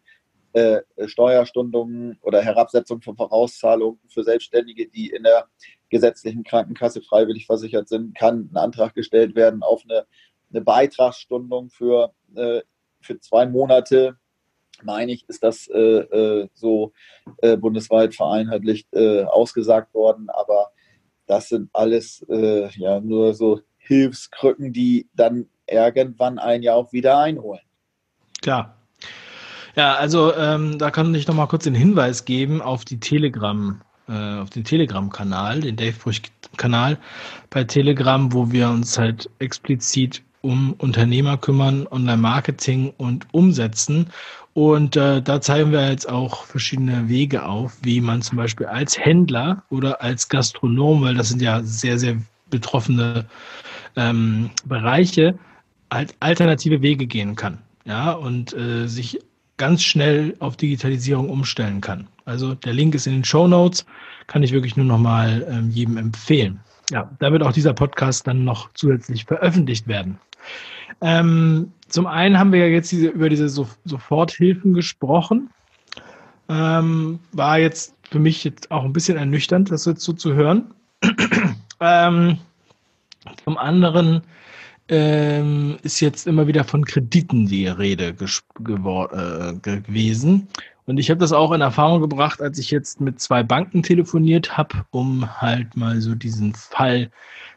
äh, 0.54 0.82
Steuerstundungen 1.06 2.18
oder 2.22 2.42
Herabsetzung 2.42 3.02
von 3.02 3.16
Vorauszahlungen 3.16 4.00
für 4.08 4.24
Selbstständige, 4.24 4.88
die 4.88 5.10
in 5.10 5.24
der 5.24 5.48
gesetzlichen 5.90 6.44
Krankenkasse 6.44 7.02
freiwillig 7.02 7.46
versichert 7.46 7.88
sind, 7.88 8.16
kann 8.16 8.50
ein 8.52 8.58
Antrag 8.58 8.96
gestellt 8.96 9.36
werden 9.36 9.62
auf 9.62 9.84
eine, 9.88 10.06
eine 10.52 10.62
Beitragsstundung 10.62 11.70
für, 11.70 12.14
äh, 12.36 12.62
für 13.00 13.20
zwei 13.20 13.46
Monate. 13.46 14.18
Meine 14.82 15.12
ich, 15.12 15.28
ist 15.28 15.44
das 15.44 15.68
äh, 15.68 15.80
äh 15.80 16.48
so 16.54 16.94
äh, 17.42 17.58
bundesweit 17.58 18.16
vereinheitlicht 18.16 18.88
ausgesagt 18.96 19.94
worden, 19.94 20.30
aber 20.30 20.72
das 21.28 21.50
sind 21.50 21.70
alles 21.74 22.26
ja 22.28 23.00
nur 23.02 23.36
so 23.36 23.62
Hilfskrücken, 23.78 24.74
die 24.74 25.08
dann 25.14 25.48
irgendwann 25.68 26.40
ein 26.40 26.64
Jahr 26.64 26.78
auch 26.78 26.92
wieder 26.92 27.20
einholen. 27.20 27.62
Klar, 28.42 28.79
ja, 29.76 29.96
also 29.96 30.34
ähm, 30.36 30.78
da 30.78 30.92
kann 30.92 31.14
ich 31.16 31.28
noch 31.28 31.36
mal 31.36 31.48
kurz 31.48 31.64
den 31.64 31.76
Hinweis 31.76 32.26
geben 32.26 32.62
auf 32.62 32.86
die 32.86 33.00
Telegram, 33.00 33.82
äh, 34.08 34.40
auf 34.40 34.50
den 34.50 34.64
Telegram-Kanal, 34.64 35.62
den 35.62 35.76
Dave 35.76 35.94
Bruch-Kanal 35.94 36.98
bei 37.50 37.64
Telegram, 37.64 38.32
wo 38.34 38.52
wir 38.52 38.70
uns 38.70 38.98
halt 38.98 39.30
explizit 39.40 40.22
um 40.42 40.74
Unternehmer 40.78 41.38
kümmern, 41.38 41.88
Online-Marketing 41.90 42.94
und 42.98 43.28
Umsetzen. 43.32 44.08
Und 44.54 44.96
äh, 44.96 45.22
da 45.22 45.42
zeigen 45.42 45.72
wir 45.72 45.90
jetzt 45.90 46.10
auch 46.10 46.44
verschiedene 46.44 47.08
Wege 47.08 47.46
auf, 47.46 47.78
wie 47.82 48.02
man 48.02 48.22
zum 48.22 48.38
Beispiel 48.38 48.66
als 48.66 48.98
Händler 48.98 49.64
oder 49.70 50.02
als 50.02 50.28
Gastronom, 50.28 51.02
weil 51.02 51.16
das 51.16 51.30
sind 51.30 51.42
ja 51.42 51.62
sehr, 51.64 52.00
sehr 52.00 52.18
betroffene 52.50 53.26
ähm, 53.96 54.50
Bereiche, 54.66 55.38
halt 55.92 56.16
alternative 56.20 56.82
Wege 56.82 57.06
gehen 57.06 57.36
kann. 57.36 57.60
Ja, 57.86 58.12
und 58.12 58.54
äh, 58.54 58.88
sich 58.88 59.20
ganz 59.60 59.84
schnell 59.84 60.36
auf 60.40 60.58
Digitalisierung 60.58 61.30
umstellen 61.30 61.82
kann. 61.82 62.08
Also 62.26 62.56
der 62.56 62.74
Link 62.74 62.96
ist 62.96 63.06
in 63.06 63.14
den 63.14 63.24
Show 63.24 63.48
Notes, 63.48 63.86
kann 64.26 64.42
ich 64.42 64.52
wirklich 64.52 64.76
nur 64.76 64.86
noch 64.88 64.98
mal 64.98 65.46
ähm, 65.48 65.70
jedem 65.70 65.98
empfehlen. 65.98 66.60
Ja, 66.90 67.12
da 67.20 67.32
wird 67.32 67.44
auch 67.44 67.52
dieser 67.52 67.74
Podcast 67.74 68.26
dann 68.26 68.44
noch 68.44 68.72
zusätzlich 68.74 69.26
veröffentlicht 69.26 69.88
werden. 69.88 70.18
Ähm, 71.02 71.72
zum 71.88 72.08
einen 72.08 72.40
haben 72.40 72.52
wir 72.52 72.60
ja 72.60 72.74
jetzt 72.74 72.92
diese, 72.92 73.10
über 73.10 73.30
diese 73.30 73.50
so 73.50 73.68
Soforthilfen 73.86 74.74
gesprochen. 74.74 75.50
Ähm, 76.50 77.20
war 77.32 77.60
jetzt 77.60 77.94
für 78.10 78.20
mich 78.20 78.44
jetzt 78.44 78.72
auch 78.72 78.84
ein 78.84 78.94
bisschen 78.94 79.18
ernüchternd, 79.18 79.70
das 79.72 79.86
jetzt 79.86 80.02
so 80.02 80.14
zu 80.14 80.34
hören. 80.34 80.74
ähm, 81.80 82.40
zum 83.44 83.58
anderen 83.58 84.22
ähm, 84.90 85.78
ist 85.84 86.00
jetzt 86.00 86.28
immer 86.28 86.48
wieder 86.48 86.64
von 86.64 86.84
Krediten 86.84 87.46
die 87.46 87.68
Rede 87.68 88.08
äh, 88.08 88.14
gewesen. 89.62 90.48
Und 90.86 90.98
ich 90.98 91.12
habe 91.12 91.20
das 91.20 91.32
auch 91.32 91.52
in 91.52 91.62
Erfahrung 91.62 92.02
gebracht, 92.02 92.42
als 92.42 92.58
ich 92.58 92.72
jetzt 92.72 93.00
mit 93.00 93.20
zwei 93.22 93.44
Banken 93.44 93.84
telefoniert 93.84 94.58
habe, 94.58 94.86
um 94.90 95.40
halt 95.40 95.78
mal 95.78 96.02
so 96.02 96.16
diesen 96.16 96.56
Fall 96.56 97.12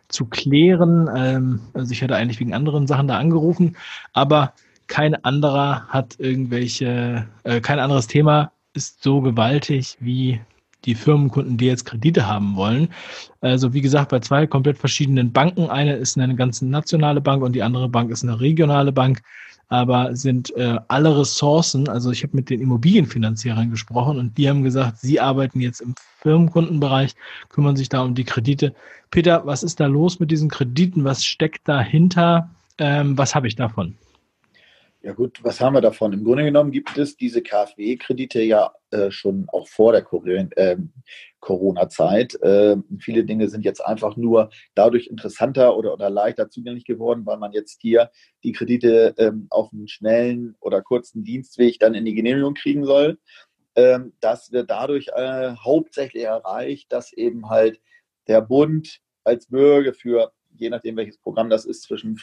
zu 0.09 0.27
klären. 0.27 1.09
Ähm, 1.17 1.61
also 1.73 1.93
ich 1.93 2.03
hatte 2.03 2.15
eigentlich 2.15 2.41
wegen 2.41 2.53
anderen 2.53 2.87
Sachen 2.87 3.09
da 3.09 3.19
angerufen, 3.19 3.77
aber 4.13 4.53
kein 4.87 5.15
anderer 5.25 5.87
hat 5.89 6.17
irgendwelche, 6.19 7.27
äh, 7.45 7.63
kein 7.63 7.79
anderes 7.79 8.07
Thema 8.07 8.53
ist 8.75 9.03
so 9.03 9.23
gewaltig 9.23 9.97
wie 10.01 10.41
die 10.85 10.95
Firmenkunden, 10.95 11.57
die 11.57 11.67
jetzt 11.67 11.85
Kredite 11.85 12.27
haben 12.27 12.57
wollen. 12.57 12.89
Also 13.41 13.73
wie 13.73 13.81
gesagt, 13.81 14.11
bei 14.11 14.21
zwei 14.21 14.47
komplett 14.47 14.79
verschiedenen 14.79 15.33
Banken. 15.33 15.69
Eine 15.69 15.95
ist 15.95 16.19
eine 16.19 16.35
ganz 16.35 16.63
nationale 16.63 17.21
Bank 17.21 17.43
und 17.43 17.53
die 17.53 17.63
andere 17.63 17.89
Bank 17.89 18.11
ist 18.11 18.23
eine 18.23 18.41
regionale 18.41 18.93
Bank. 18.93 19.23
Aber 19.69 20.15
sind 20.15 20.55
äh, 20.57 20.79
alle 20.89 21.19
Ressourcen, 21.19 21.89
also 21.89 22.11
ich 22.11 22.23
habe 22.23 22.37
mit 22.37 22.51
den 22.51 22.61
Immobilienfinanzierern 22.61 23.71
gesprochen 23.71 24.19
und 24.19 24.37
die 24.37 24.47
haben 24.47 24.63
gesagt, 24.63 24.99
sie 24.99 25.19
arbeiten 25.19 25.61
jetzt 25.61 25.81
im 25.81 25.95
Firmenkundenbereich, 26.21 27.15
kümmern 27.49 27.77
sich 27.77 27.89
da 27.89 28.03
um 28.03 28.15
die 28.15 28.25
Kredite. 28.25 28.75
Peter, 29.11 29.47
was 29.47 29.63
ist 29.63 29.81
da 29.81 29.87
los 29.87 30.21
mit 30.21 30.31
diesen 30.31 30.51
Krediten? 30.51 31.05
Was 31.05 31.25
steckt 31.25 31.67
dahinter? 31.67 32.51
Ähm, 32.77 33.17
was 33.17 33.35
habe 33.35 33.49
ich 33.49 33.57
davon? 33.57 33.95
Ja 35.05 35.15
gut, 35.15 35.41
was 35.43 35.61
haben 35.61 35.75
wir 35.75 35.81
davon? 35.81 36.13
Im 36.13 36.23
Grunde 36.23 36.45
genommen 36.45 36.71
gibt 36.71 36.97
es 36.97 37.17
diese 37.17 37.43
KfW-Kredite 37.43 38.41
ja 38.41 38.73
äh, 38.93 39.11
schon 39.11 39.49
auch 39.49 39.67
vor 39.67 39.91
der 39.91 40.07
äh, 40.57 40.77
Corona-Zeit. 41.41 42.41
Äh, 42.41 42.77
viele 43.01 43.25
Dinge 43.25 43.49
sind 43.49 43.65
jetzt 43.65 43.85
einfach 43.85 44.17
nur 44.17 44.51
dadurch 44.77 45.09
interessanter 45.09 45.77
oder, 45.77 45.93
oder 45.93 46.09
leichter 46.09 46.51
zugänglich 46.51 46.85
geworden, 46.85 47.27
weil 47.27 47.39
man 47.39 47.51
jetzt 47.51 47.81
hier 47.81 48.13
die 48.45 48.53
Kredite 48.53 49.13
ähm, 49.19 49.49
auf 49.51 49.73
einen 49.73 49.89
schnellen 49.89 50.55
oder 50.61 50.83
kurzen 50.83 51.25
Dienstweg 51.25 51.81
dann 51.81 51.95
in 51.95 52.05
die 52.05 52.15
Genehmigung 52.15 52.55
kriegen 52.55 52.85
soll. 52.85 53.19
Ähm, 53.75 54.13
das 54.21 54.53
wird 54.53 54.71
dadurch 54.71 55.09
äh, 55.09 55.57
hauptsächlich 55.57 56.23
erreicht, 56.23 56.93
dass 56.93 57.13
eben 57.13 57.51
halt 57.51 57.81
der 58.29 58.41
Bund 58.41 59.01
als 59.25 59.47
Bürger 59.49 59.95
für, 59.95 60.33
je 60.57 60.71
nachdem 60.71 60.97
welches 60.97 61.19
Programm 61.19 61.51
das 61.51 61.65
ist, 61.65 61.83
zwischen 61.83 62.21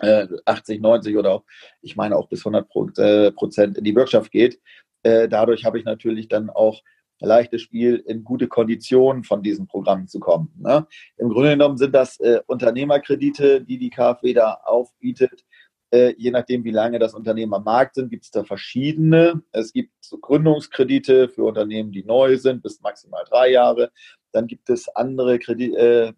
80, 0.00 0.78
äh, 0.78 0.80
90 0.80 1.16
oder 1.16 1.32
auch, 1.32 1.44
ich 1.82 1.96
meine 1.96 2.16
auch 2.16 2.28
bis 2.28 2.40
100 2.40 2.98
äh, 2.98 3.32
Prozent 3.32 3.78
in 3.78 3.84
die 3.84 3.94
Wirtschaft 3.94 4.30
geht. 4.30 4.60
Äh, 5.02 5.28
dadurch 5.28 5.64
habe 5.64 5.78
ich 5.78 5.84
natürlich 5.84 6.28
dann 6.28 6.50
auch 6.50 6.82
leichtes 7.20 7.62
Spiel, 7.62 7.96
in 8.06 8.22
gute 8.22 8.46
Konditionen 8.46 9.24
von 9.24 9.42
diesen 9.42 9.66
Programmen 9.66 10.06
zu 10.06 10.20
kommen. 10.20 10.52
Ne? 10.56 10.86
Im 11.16 11.30
Grunde 11.30 11.50
genommen 11.50 11.76
sind 11.76 11.92
das 11.92 12.16
Unternehmerkredite, 12.46 13.60
die 13.60 13.76
die 13.76 13.90
KfW 13.90 14.34
da 14.34 14.60
aufbietet. 14.62 15.44
Je 15.92 16.30
nachdem, 16.30 16.62
wie 16.62 16.70
lange 16.70 17.00
das 17.00 17.14
Unternehmen 17.14 17.54
am 17.54 17.64
Markt 17.64 17.96
sind, 17.96 18.10
gibt 18.10 18.22
es 18.22 18.30
da 18.30 18.44
verschiedene. 18.44 19.42
Es 19.50 19.72
gibt 19.72 19.90
Gründungskredite 20.20 21.28
für 21.28 21.42
Unternehmen, 21.42 21.90
die 21.90 22.04
neu 22.04 22.36
sind, 22.36 22.62
bis 22.62 22.80
maximal 22.82 23.24
drei 23.28 23.50
Jahre. 23.50 23.90
Dann 24.30 24.46
gibt 24.46 24.70
es 24.70 24.88
andere 24.88 25.40
Kredit, 25.40 25.74
äh, 25.74 26.12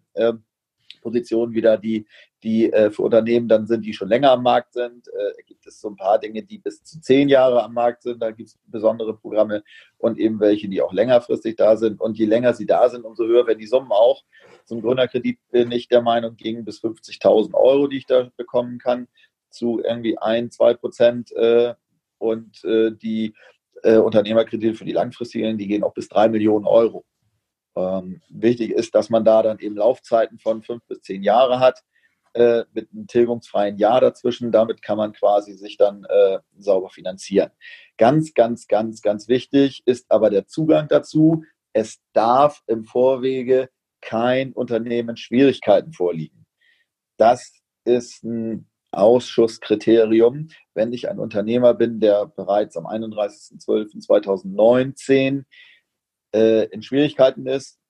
Positionen 1.01 1.53
wieder, 1.53 1.77
die 1.77 2.05
die 2.43 2.71
äh, 2.71 2.89
für 2.89 3.03
Unternehmen 3.03 3.47
dann 3.47 3.67
sind, 3.67 3.85
die 3.85 3.93
schon 3.93 4.07
länger 4.07 4.31
am 4.31 4.43
Markt 4.43 4.73
sind. 4.73 5.07
Äh, 5.07 5.43
gibt 5.45 5.65
es 5.67 5.79
so 5.79 5.89
ein 5.89 5.95
paar 5.95 6.19
Dinge, 6.19 6.41
die 6.41 6.57
bis 6.57 6.83
zu 6.83 6.99
zehn 6.99 7.29
Jahre 7.29 7.63
am 7.63 7.73
Markt 7.73 8.03
sind. 8.03 8.21
Da 8.21 8.31
gibt 8.31 8.49
es 8.49 8.59
besondere 8.65 9.15
Programme 9.15 9.63
und 9.97 10.17
eben 10.17 10.39
welche, 10.39 10.67
die 10.67 10.81
auch 10.81 10.93
längerfristig 10.93 11.55
da 11.55 11.77
sind. 11.77 12.01
Und 12.01 12.17
je 12.17 12.25
länger 12.25 12.53
sie 12.53 12.65
da 12.65 12.89
sind, 12.89 13.05
umso 13.05 13.25
höher 13.25 13.45
werden 13.45 13.59
die 13.59 13.67
Summen 13.67 13.91
auch. 13.91 14.23
Zum 14.65 14.81
Gründerkredit 14.81 15.39
bin 15.51 15.71
ich 15.71 15.87
der 15.87 16.01
Meinung, 16.01 16.35
ging 16.35 16.65
bis 16.65 16.81
50.000 16.81 17.53
Euro, 17.53 17.87
die 17.87 17.97
ich 17.97 18.05
da 18.05 18.29
bekommen 18.35 18.79
kann, 18.79 19.07
zu 19.49 19.79
irgendwie 19.83 20.17
ein, 20.17 20.49
zwei 20.49 20.73
Prozent. 20.73 21.31
Äh, 21.33 21.75
und 22.17 22.63
äh, 22.63 22.91
die 22.91 23.35
äh, 23.83 23.97
Unternehmerkredite 23.97 24.75
für 24.75 24.85
die 24.85 24.91
langfristigen, 24.93 25.57
die 25.57 25.67
gehen 25.67 25.83
auch 25.83 25.93
bis 25.93 26.07
drei 26.07 26.27
Millionen 26.27 26.65
Euro. 26.65 27.05
Ähm, 27.75 28.21
wichtig 28.29 28.71
ist, 28.71 28.95
dass 28.95 29.09
man 29.09 29.23
da 29.23 29.43
dann 29.43 29.59
eben 29.59 29.77
Laufzeiten 29.77 30.39
von 30.39 30.61
fünf 30.61 30.83
bis 30.87 31.01
zehn 31.01 31.23
Jahre 31.23 31.59
hat 31.59 31.83
äh, 32.33 32.63
mit 32.73 32.89
einem 32.91 33.07
tilgungsfreien 33.07 33.77
Jahr 33.77 34.01
dazwischen. 34.01 34.51
Damit 34.51 34.81
kann 34.81 34.97
man 34.97 35.13
quasi 35.13 35.53
sich 35.53 35.77
dann 35.77 36.05
äh, 36.05 36.39
sauber 36.57 36.89
finanzieren. 36.89 37.51
Ganz, 37.97 38.33
ganz, 38.33 38.67
ganz, 38.67 39.01
ganz 39.01 39.27
wichtig 39.27 39.83
ist 39.85 40.11
aber 40.11 40.29
der 40.29 40.47
Zugang 40.47 40.87
dazu. 40.87 41.43
Es 41.73 41.99
darf 42.13 42.63
im 42.67 42.85
Vorwege 42.85 43.69
kein 44.01 44.53
Unternehmen 44.53 45.17
Schwierigkeiten 45.17 45.93
vorliegen. 45.93 46.45
Das 47.17 47.61
ist 47.85 48.23
ein 48.23 48.67
Ausschusskriterium. 48.91 50.49
Wenn 50.73 50.93
ich 50.93 51.09
ein 51.09 51.19
Unternehmer 51.19 51.73
bin, 51.73 51.99
der 51.99 52.27
bereits 52.27 52.77
am 52.77 52.87
31.12.2019 52.87 55.43
äh, 56.33 56.67
in 56.67 56.81
Schwierigkeiten 56.81 57.45
ist, 57.45 57.80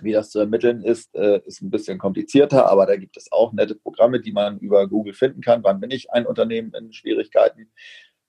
Wie 0.00 0.12
das 0.12 0.30
zu 0.30 0.38
ermitteln 0.38 0.82
ist, 0.82 1.14
äh, 1.14 1.40
ist 1.44 1.60
ein 1.60 1.70
bisschen 1.70 1.98
komplizierter, 1.98 2.68
aber 2.68 2.86
da 2.86 2.96
gibt 2.96 3.16
es 3.16 3.30
auch 3.30 3.52
nette 3.52 3.74
Programme, 3.74 4.20
die 4.20 4.32
man 4.32 4.58
über 4.58 4.88
Google 4.88 5.12
finden 5.12 5.42
kann. 5.42 5.62
Wann 5.62 5.80
bin 5.80 5.90
ich 5.90 6.10
ein 6.10 6.26
Unternehmen 6.26 6.72
in 6.74 6.92
Schwierigkeiten? 6.92 7.70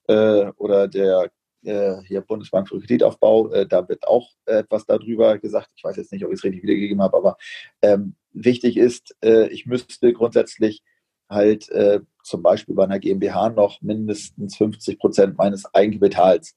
Äh, 0.06 0.50
oder 0.56 0.88
der 0.88 1.30
äh, 1.64 2.02
hier 2.06 2.20
Bundesbank 2.20 2.68
für 2.68 2.78
Kreditaufbau, 2.78 3.50
äh, 3.52 3.66
da 3.66 3.88
wird 3.88 4.06
auch 4.06 4.30
etwas 4.44 4.84
darüber 4.84 5.38
gesagt. 5.38 5.70
Ich 5.76 5.84
weiß 5.84 5.96
jetzt 5.96 6.12
nicht, 6.12 6.24
ob 6.24 6.30
ich 6.30 6.38
es 6.38 6.44
richtig 6.44 6.62
wiedergegeben 6.62 7.02
habe, 7.02 7.16
aber 7.16 7.36
ähm, 7.80 8.14
wichtig 8.32 8.76
ist, 8.76 9.16
äh, 9.24 9.48
ich 9.48 9.64
müsste 9.64 10.12
grundsätzlich 10.12 10.82
halt 11.30 11.70
äh, 11.70 12.00
zum 12.22 12.42
Beispiel 12.42 12.74
bei 12.74 12.84
einer 12.84 12.98
GmbH 12.98 13.50
noch 13.50 13.80
mindestens 13.80 14.56
50 14.56 14.98
Prozent 14.98 15.38
meines 15.38 15.64
Eigenkapitals 15.74 16.56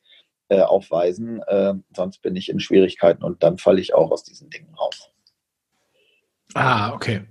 äh, 0.49 0.61
aufweisen. 0.61 1.41
Äh, 1.43 1.73
sonst 1.95 2.21
bin 2.21 2.35
ich 2.35 2.49
in 2.49 2.59
Schwierigkeiten 2.59 3.23
und 3.23 3.43
dann 3.43 3.57
falle 3.57 3.81
ich 3.81 3.93
auch 3.93 4.11
aus 4.11 4.23
diesen 4.23 4.49
Dingen 4.49 4.73
raus. 4.75 5.09
Ah, 6.53 6.93
okay. 6.93 7.21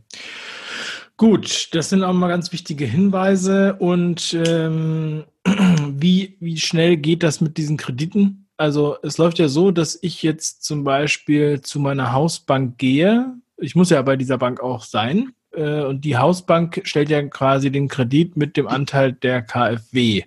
Gut, 1.17 1.75
das 1.75 1.89
sind 1.89 2.05
auch 2.05 2.13
mal 2.13 2.29
ganz 2.29 2.53
wichtige 2.53 2.85
Hinweise. 2.85 3.77
Und 3.79 4.35
ähm, 4.47 5.25
wie, 5.89 6.37
wie 6.41 6.59
schnell 6.59 6.97
geht 6.99 7.23
das 7.23 7.41
mit 7.41 7.57
diesen 7.57 7.79
Krediten? 7.79 8.49
Also 8.59 8.97
es 9.03 9.19
läuft 9.19 9.39
ja 9.39 9.49
so, 9.49 9.71
dass 9.71 9.99
ich 10.03 10.23
jetzt 10.23 10.65
zum 10.65 10.85
Beispiel 10.85 11.61
zu 11.63 11.81
meiner 11.81 12.13
Hausbank 12.13 12.79
gehe. 12.79 13.35
Ich 13.57 13.75
muss 13.75 13.91
ja 13.91 14.01
bei 14.03 14.17
dieser 14.17 14.39
Bank 14.39 14.61
auch 14.61 14.85
sein. 14.85 15.33
Äh, 15.57 15.85
und 15.85 16.05
die 16.05 16.17
Hausbank 16.17 16.83
stellt 16.85 17.09
ja 17.09 17.23
quasi 17.23 17.71
den 17.71 17.89
Kredit 17.89 18.37
mit 18.37 18.57
dem 18.57 18.69
Anteil 18.69 19.13
der 19.13 19.43
KfW. 19.43 20.23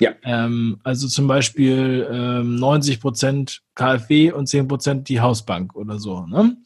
Ja. 0.00 0.12
Ähm, 0.24 0.80
also 0.82 1.08
zum 1.08 1.26
Beispiel 1.26 2.08
ähm, 2.10 2.56
90 2.56 3.00
Prozent 3.00 3.62
KfW 3.74 4.32
und 4.32 4.48
10 4.48 4.68
Prozent 4.68 5.08
die 5.08 5.20
Hausbank 5.20 5.74
oder 5.76 5.98
so. 5.98 6.26
Ne? 6.26 6.56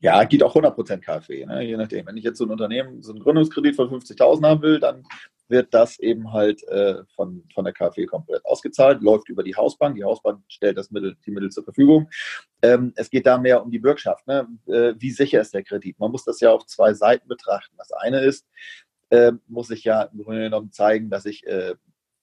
Ja, 0.00 0.24
geht 0.24 0.42
auch 0.42 0.50
100 0.50 0.74
Prozent 0.74 1.04
KfW, 1.04 1.46
ne? 1.46 1.62
je 1.62 1.76
nachdem. 1.76 2.06
Wenn 2.06 2.16
ich 2.16 2.24
jetzt 2.24 2.38
so 2.38 2.44
ein 2.44 2.50
Unternehmen, 2.50 3.02
so 3.02 3.12
einen 3.12 3.22
Gründungskredit 3.22 3.76
von 3.76 3.88
50.000 3.88 4.46
haben 4.46 4.62
will, 4.62 4.80
dann 4.80 5.04
wird 5.48 5.74
das 5.74 5.98
eben 5.98 6.32
halt 6.32 6.62
äh, 6.68 7.04
von, 7.14 7.44
von 7.52 7.64
der 7.64 7.74
KfW 7.74 8.06
komplett 8.06 8.44
ausgezahlt, 8.44 9.02
läuft 9.02 9.28
über 9.28 9.42
die 9.42 9.54
Hausbank. 9.54 9.96
Die 9.96 10.04
Hausbank 10.04 10.42
stellt 10.48 10.78
das 10.78 10.90
Mittel, 10.90 11.16
die 11.24 11.30
Mittel 11.30 11.50
zur 11.50 11.64
Verfügung. 11.64 12.08
Ähm, 12.62 12.92
es 12.96 13.10
geht 13.10 13.26
da 13.26 13.38
mehr 13.38 13.62
um 13.62 13.70
die 13.70 13.78
Bürgschaft. 13.78 14.26
Ne? 14.26 14.46
Äh, 14.66 14.94
wie 14.98 15.10
sicher 15.10 15.40
ist 15.40 15.54
der 15.54 15.62
Kredit? 15.62 15.98
Man 15.98 16.10
muss 16.10 16.24
das 16.24 16.40
ja 16.40 16.50
auf 16.50 16.66
zwei 16.66 16.94
Seiten 16.94 17.28
betrachten. 17.28 17.76
Das 17.76 17.92
eine 17.92 18.20
ist, 18.20 18.46
äh, 19.10 19.32
muss 19.46 19.70
ich 19.70 19.84
ja 19.84 20.02
im 20.02 20.22
Grunde 20.22 20.42
genommen 20.42 20.72
zeigen, 20.72 21.10
dass 21.10 21.26
ich 21.26 21.46
äh, 21.46 21.74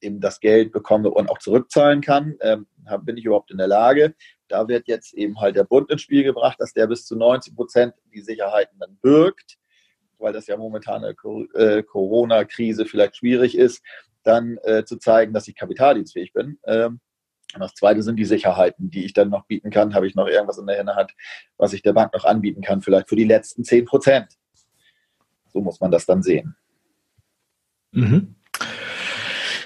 eben 0.01 0.19
das 0.19 0.39
Geld 0.39 0.71
bekomme 0.71 1.11
und 1.11 1.29
auch 1.29 1.37
zurückzahlen 1.37 2.01
kann. 2.01 2.35
Ähm, 2.41 2.67
bin 3.03 3.17
ich 3.17 3.25
überhaupt 3.25 3.51
in 3.51 3.59
der 3.59 3.67
Lage? 3.67 4.15
Da 4.47 4.67
wird 4.67 4.87
jetzt 4.87 5.13
eben 5.13 5.39
halt 5.39 5.55
der 5.55 5.63
Bund 5.63 5.91
ins 5.91 6.01
Spiel 6.01 6.23
gebracht, 6.23 6.59
dass 6.59 6.73
der 6.73 6.87
bis 6.87 7.05
zu 7.05 7.15
90 7.15 7.55
Prozent 7.55 7.93
die 8.11 8.21
Sicherheiten 8.21 8.79
dann 8.79 8.97
birgt 9.01 9.59
weil 10.21 10.33
das 10.33 10.47
ja 10.47 10.57
momentan 10.57 11.03
eine 11.03 11.15
äh, 11.53 11.83
Corona-Krise 11.83 12.85
vielleicht 12.85 13.17
schwierig 13.17 13.57
ist, 13.57 13.83
dann 14.23 14.57
äh, 14.63 14.85
zu 14.85 14.97
zeigen, 14.97 15.33
dass 15.33 15.47
ich 15.47 15.55
kapitaldienstfähig 15.55 16.33
bin. 16.33 16.59
Ähm, 16.65 16.99
und 17.53 17.59
das 17.59 17.73
Zweite 17.73 18.01
sind 18.01 18.15
die 18.15 18.25
Sicherheiten, 18.25 18.89
die 18.91 19.03
ich 19.03 19.13
dann 19.13 19.29
noch 19.29 19.45
bieten 19.45 19.71
kann. 19.71 19.93
Habe 19.93 20.07
ich 20.07 20.15
noch 20.15 20.27
irgendwas 20.27 20.57
in 20.57 20.67
der 20.67 20.95
Hand, 20.95 21.11
was 21.57 21.73
ich 21.73 21.81
der 21.81 21.93
Bank 21.93 22.13
noch 22.13 22.23
anbieten 22.23 22.61
kann, 22.61 22.81
vielleicht 22.81 23.09
für 23.09 23.15
die 23.15 23.25
letzten 23.25 23.63
10 23.63 23.85
Prozent. 23.85 24.27
So 25.51 25.59
muss 25.59 25.81
man 25.81 25.91
das 25.91 26.05
dann 26.05 26.23
sehen. 26.23 26.55
Mhm. 27.91 28.35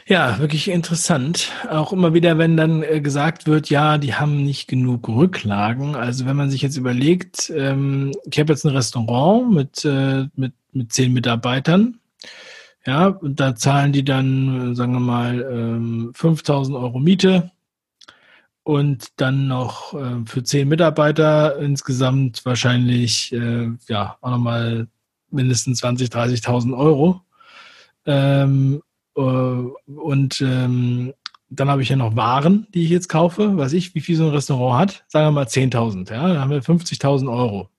Ja, 0.07 0.37
wirklich 0.37 0.67
interessant. 0.67 1.51
Auch 1.67 1.91
immer 1.91 2.13
wieder, 2.13 2.37
wenn 2.37 2.55
dann 2.55 2.83
äh, 2.83 3.01
gesagt 3.01 3.47
wird, 3.47 3.71
ja, 3.71 3.97
die 3.97 4.13
haben 4.13 4.43
nicht 4.43 4.67
genug 4.67 5.09
Rücklagen. 5.09 5.95
Also 5.95 6.27
wenn 6.27 6.35
man 6.35 6.51
sich 6.51 6.61
jetzt 6.61 6.77
überlegt, 6.77 7.49
ähm, 7.55 8.11
ich 8.31 8.39
habe 8.39 8.53
jetzt 8.53 8.65
ein 8.65 8.75
Restaurant 8.75 9.51
mit, 9.51 9.83
äh, 9.83 10.27
mit, 10.35 10.53
mit 10.73 10.93
zehn 10.93 11.11
Mitarbeitern. 11.11 11.99
Ja, 12.85 13.07
und 13.07 13.39
da 13.39 13.55
zahlen 13.55 13.93
die 13.93 14.05
dann, 14.05 14.73
äh, 14.73 14.75
sagen 14.75 14.93
wir 14.93 14.99
mal, 14.99 15.41
ähm, 15.51 16.11
5000 16.13 16.77
Euro 16.77 16.99
Miete 16.99 17.51
und 18.63 19.07
dann 19.17 19.47
noch 19.47 19.95
äh, 19.95 20.23
für 20.27 20.43
zehn 20.43 20.67
Mitarbeiter 20.67 21.57
insgesamt 21.59 22.45
wahrscheinlich, 22.45 23.31
ja, 23.87 24.17
auch 24.21 24.29
nochmal 24.29 24.87
mindestens 25.31 25.79
20, 25.79 26.09
30.000 26.09 26.77
Euro. 26.77 27.21
Ähm, 28.05 28.81
und 29.15 30.41
ähm, 30.41 31.13
dann 31.49 31.69
habe 31.69 31.81
ich 31.81 31.89
ja 31.89 31.95
noch 31.95 32.15
Waren, 32.15 32.67
die 32.73 32.83
ich 32.83 32.89
jetzt 32.89 33.07
kaufe. 33.07 33.57
Weiß 33.57 33.73
ich, 33.73 33.95
wie 33.95 34.01
viel 34.01 34.15
so 34.15 34.25
ein 34.25 34.31
Restaurant 34.31 34.79
hat? 34.79 35.05
Sagen 35.07 35.27
wir 35.27 35.31
mal 35.31 35.45
10.000. 35.45 36.11
Ja, 36.11 36.27
dann 36.27 36.39
haben 36.39 36.49
wir 36.51 36.61
50.000 36.61 37.31
Euro, 37.31 37.69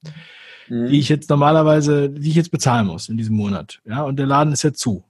mhm. 0.68 0.88
die 0.88 0.98
ich 0.98 1.08
jetzt 1.08 1.28
normalerweise, 1.28 2.08
die 2.08 2.30
ich 2.30 2.36
jetzt 2.36 2.50
bezahlen 2.50 2.86
muss 2.86 3.08
in 3.08 3.16
diesem 3.16 3.36
Monat. 3.36 3.80
Ja, 3.84 4.02
und 4.02 4.16
der 4.16 4.26
Laden 4.26 4.52
ist 4.52 4.62
ja 4.62 4.72
zu. 4.72 5.04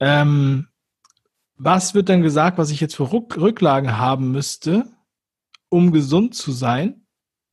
Ähm, 0.00 0.68
was 1.56 1.94
wird 1.94 2.08
dann 2.08 2.22
gesagt, 2.22 2.58
was 2.58 2.70
ich 2.70 2.80
jetzt 2.80 2.96
für 2.96 3.10
Rücklagen 3.12 3.98
haben 3.98 4.30
müsste, 4.32 4.86
um 5.68 5.92
gesund 5.92 6.34
zu 6.34 6.52
sein? 6.52 7.02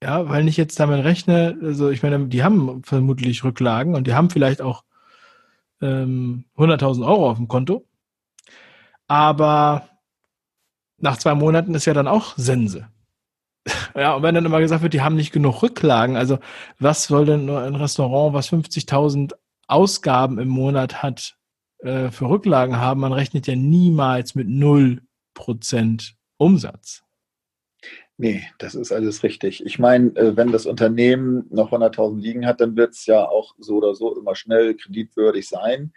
Ja, 0.03 0.29
weil 0.29 0.47
ich 0.47 0.57
jetzt 0.57 0.79
damit 0.79 1.03
rechne, 1.03 1.57
also 1.61 1.89
ich 1.89 2.03
meine, 2.03 2.27
die 2.27 2.43
haben 2.43 2.83
vermutlich 2.83 3.43
Rücklagen 3.43 3.95
und 3.95 4.05
die 4.07 4.13
haben 4.13 4.29
vielleicht 4.29 4.61
auch 4.61 4.83
ähm, 5.81 6.45
100.000 6.57 7.05
Euro 7.05 7.29
auf 7.29 7.37
dem 7.37 7.47
Konto. 7.47 7.85
Aber 9.07 9.89
nach 10.97 11.17
zwei 11.17 11.35
Monaten 11.35 11.75
ist 11.75 11.85
ja 11.85 11.93
dann 11.93 12.07
auch 12.07 12.35
Sense. 12.37 12.87
Ja, 13.95 14.15
und 14.15 14.23
wenn 14.23 14.35
dann 14.35 14.45
immer 14.45 14.59
gesagt 14.59 14.83
wird, 14.83 14.93
die 14.93 15.01
haben 15.01 15.15
nicht 15.15 15.31
genug 15.31 15.63
Rücklagen, 15.63 16.17
also 16.17 16.37
was 16.79 17.05
soll 17.05 17.25
denn 17.25 17.45
nur 17.45 17.61
ein 17.61 17.75
Restaurant, 17.75 18.33
was 18.33 18.51
50.000 18.51 19.31
Ausgaben 19.67 20.37
im 20.37 20.49
Monat 20.49 21.01
hat, 21.01 21.37
äh, 21.79 22.11
für 22.11 22.29
Rücklagen 22.29 22.77
haben? 22.77 22.99
Man 22.99 23.13
rechnet 23.13 23.47
ja 23.47 23.55
niemals 23.55 24.35
mit 24.35 24.49
0% 24.49 26.11
Umsatz. 26.37 27.04
Nee, 28.17 28.47
das 28.59 28.75
ist 28.75 28.93
alles 28.93 29.23
richtig. 29.23 29.65
Ich 29.65 29.77
meine, 29.77 30.15
äh, 30.15 30.37
wenn 30.37 30.51
das 30.51 30.65
Unternehmen 30.65 31.47
noch 31.49 31.71
100.000 31.71 32.21
liegen 32.21 32.45
hat, 32.45 32.61
dann 32.61 32.77
wird 32.77 32.93
es 32.93 33.05
ja 33.05 33.27
auch 33.27 33.55
so 33.57 33.77
oder 33.77 33.93
so 33.93 34.17
immer 34.17 34.35
schnell 34.35 34.75
kreditwürdig 34.75 35.49
sein. 35.49 35.91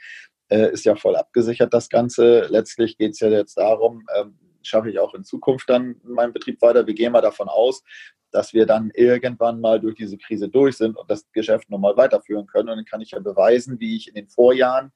Äh, 0.49 0.73
ist 0.73 0.85
ja 0.85 0.97
voll 0.97 1.15
abgesichert, 1.15 1.73
das 1.73 1.89
Ganze. 1.89 2.47
Letztlich 2.49 2.99
geht 2.99 3.13
es 3.13 3.21
ja 3.21 3.29
jetzt 3.29 3.57
darum, 3.57 4.05
ähm, 4.19 4.37
schaffe 4.63 4.91
ich 4.91 4.99
auch 4.99 5.15
in 5.15 5.23
Zukunft 5.23 5.71
dann 5.71 5.97
meinen 6.03 6.33
Betrieb 6.33 6.61
weiter. 6.61 6.87
Wir 6.87 6.95
gehen 6.95 7.13
mal 7.13 7.21
davon 7.21 7.49
aus, 7.49 7.85
dass 8.33 8.53
wir 8.53 8.67
dann 8.67 8.91
irgendwann 8.95 9.61
mal 9.61 9.79
durch 9.79 9.95
diese 9.95 10.19
Krise 10.19 10.49
durch 10.49 10.77
sind 10.77 10.97
und 10.97 11.09
das 11.09 11.31
Geschäft 11.33 11.71
nochmal 11.71 11.97
weiterführen 11.97 12.47
können. 12.47 12.69
Und 12.69 12.77
dann 12.77 12.85
kann 12.85 13.01
ich 13.01 13.13
ja 13.13 13.21
beweisen, 13.21 13.79
wie 13.79 13.97
ich 13.97 14.09
in 14.09 14.15
den 14.15 14.29
Vorjahren 14.29 14.93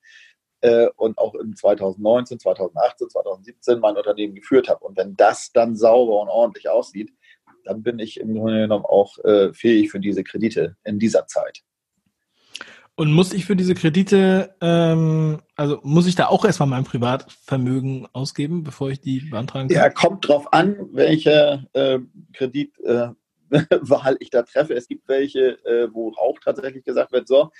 äh, 0.62 0.88
und 0.96 1.18
auch 1.18 1.34
in 1.34 1.54
2019, 1.54 2.38
2018, 2.38 3.10
2017 3.10 3.78
mein 3.80 3.96
Unternehmen 3.96 4.34
geführt 4.34 4.68
habe. 4.68 4.84
Und 4.84 4.96
wenn 4.96 5.14
das 5.16 5.52
dann 5.52 5.76
sauber 5.76 6.20
und 6.20 6.28
ordentlich 6.28 6.68
aussieht, 6.68 7.12
dann 7.64 7.82
bin 7.82 7.98
ich 7.98 8.18
im 8.18 8.34
Grunde 8.34 8.60
genommen 8.62 8.84
auch 8.84 9.18
äh, 9.24 9.52
fähig 9.52 9.90
für 9.90 10.00
diese 10.00 10.24
Kredite 10.24 10.76
in 10.84 10.98
dieser 10.98 11.26
Zeit. 11.26 11.62
Und 12.94 13.12
muss 13.12 13.32
ich 13.32 13.46
für 13.46 13.56
diese 13.56 13.74
Kredite, 13.74 14.54
ähm, 14.60 15.40
also 15.56 15.80
muss 15.82 16.06
ich 16.06 16.14
da 16.14 16.26
auch 16.26 16.44
erstmal 16.44 16.68
mein 16.68 16.84
Privatvermögen 16.84 18.06
ausgeben, 18.12 18.64
bevor 18.64 18.90
ich 18.90 19.00
die 19.00 19.20
beantragen 19.20 19.68
kann? 19.68 19.76
Ja, 19.76 19.88
kommt 19.88 20.28
drauf 20.28 20.52
an, 20.52 20.76
welche 20.92 21.66
äh, 21.72 21.98
Kreditwahl 22.34 23.16
äh, 23.50 24.16
ich 24.20 24.30
da 24.30 24.42
treffe. 24.42 24.74
Es 24.74 24.88
gibt 24.88 25.08
welche, 25.08 25.64
äh, 25.64 25.88
wo 25.92 26.12
auch 26.12 26.38
tatsächlich 26.38 26.84
gesagt 26.84 27.12
wird, 27.12 27.28
so, 27.28 27.50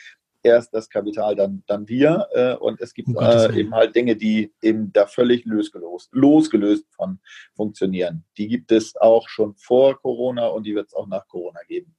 erst 0.42 0.74
das 0.74 0.88
Kapital, 0.88 1.37
dann, 1.37 1.62
dann 1.66 1.88
wir. 1.88 2.28
Äh, 2.33 2.55
und 2.55 2.81
es 2.81 2.94
gibt 2.94 3.09
äh, 3.09 3.59
eben 3.59 3.74
halt 3.74 3.94
Dinge, 3.94 4.16
die 4.16 4.52
eben 4.62 4.92
da 4.92 5.07
völlig 5.07 5.44
losgelöst, 5.44 6.11
losgelöst 6.12 6.87
von 6.94 7.20
funktionieren. 7.55 8.24
Die 8.37 8.48
gibt 8.48 8.72
es 8.72 8.96
auch 8.96 9.28
schon 9.28 9.55
vor 9.57 10.00
Corona 10.00 10.46
und 10.46 10.64
die 10.64 10.74
wird 10.74 10.88
es 10.88 10.94
auch 10.94 11.07
nach 11.07 11.26
Corona 11.28 11.61
geben. 11.66 11.94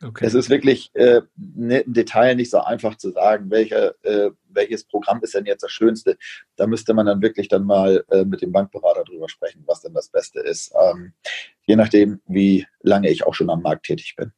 Okay. 0.00 0.26
Es 0.26 0.34
ist 0.34 0.48
wirklich 0.48 0.90
äh, 0.94 1.22
ne, 1.36 1.80
im 1.80 1.92
Detail 1.92 2.36
nicht 2.36 2.50
so 2.50 2.60
einfach 2.60 2.96
zu 2.96 3.10
sagen, 3.10 3.50
welche, 3.50 3.96
äh, 4.02 4.30
welches 4.48 4.84
Programm 4.84 5.20
ist 5.22 5.34
denn 5.34 5.44
jetzt 5.44 5.62
das 5.62 5.72
Schönste. 5.72 6.16
Da 6.54 6.68
müsste 6.68 6.94
man 6.94 7.06
dann 7.06 7.20
wirklich 7.20 7.48
dann 7.48 7.64
mal 7.64 8.04
äh, 8.10 8.24
mit 8.24 8.40
dem 8.40 8.52
Bankberater 8.52 9.02
drüber 9.02 9.28
sprechen, 9.28 9.64
was 9.66 9.82
denn 9.82 9.94
das 9.94 10.08
Beste 10.08 10.38
ist. 10.38 10.72
Ähm, 10.80 11.14
je 11.66 11.74
nachdem, 11.74 12.20
wie 12.26 12.64
lange 12.80 13.10
ich 13.10 13.26
auch 13.26 13.34
schon 13.34 13.50
am 13.50 13.62
Markt 13.62 13.86
tätig 13.86 14.14
bin. 14.16 14.32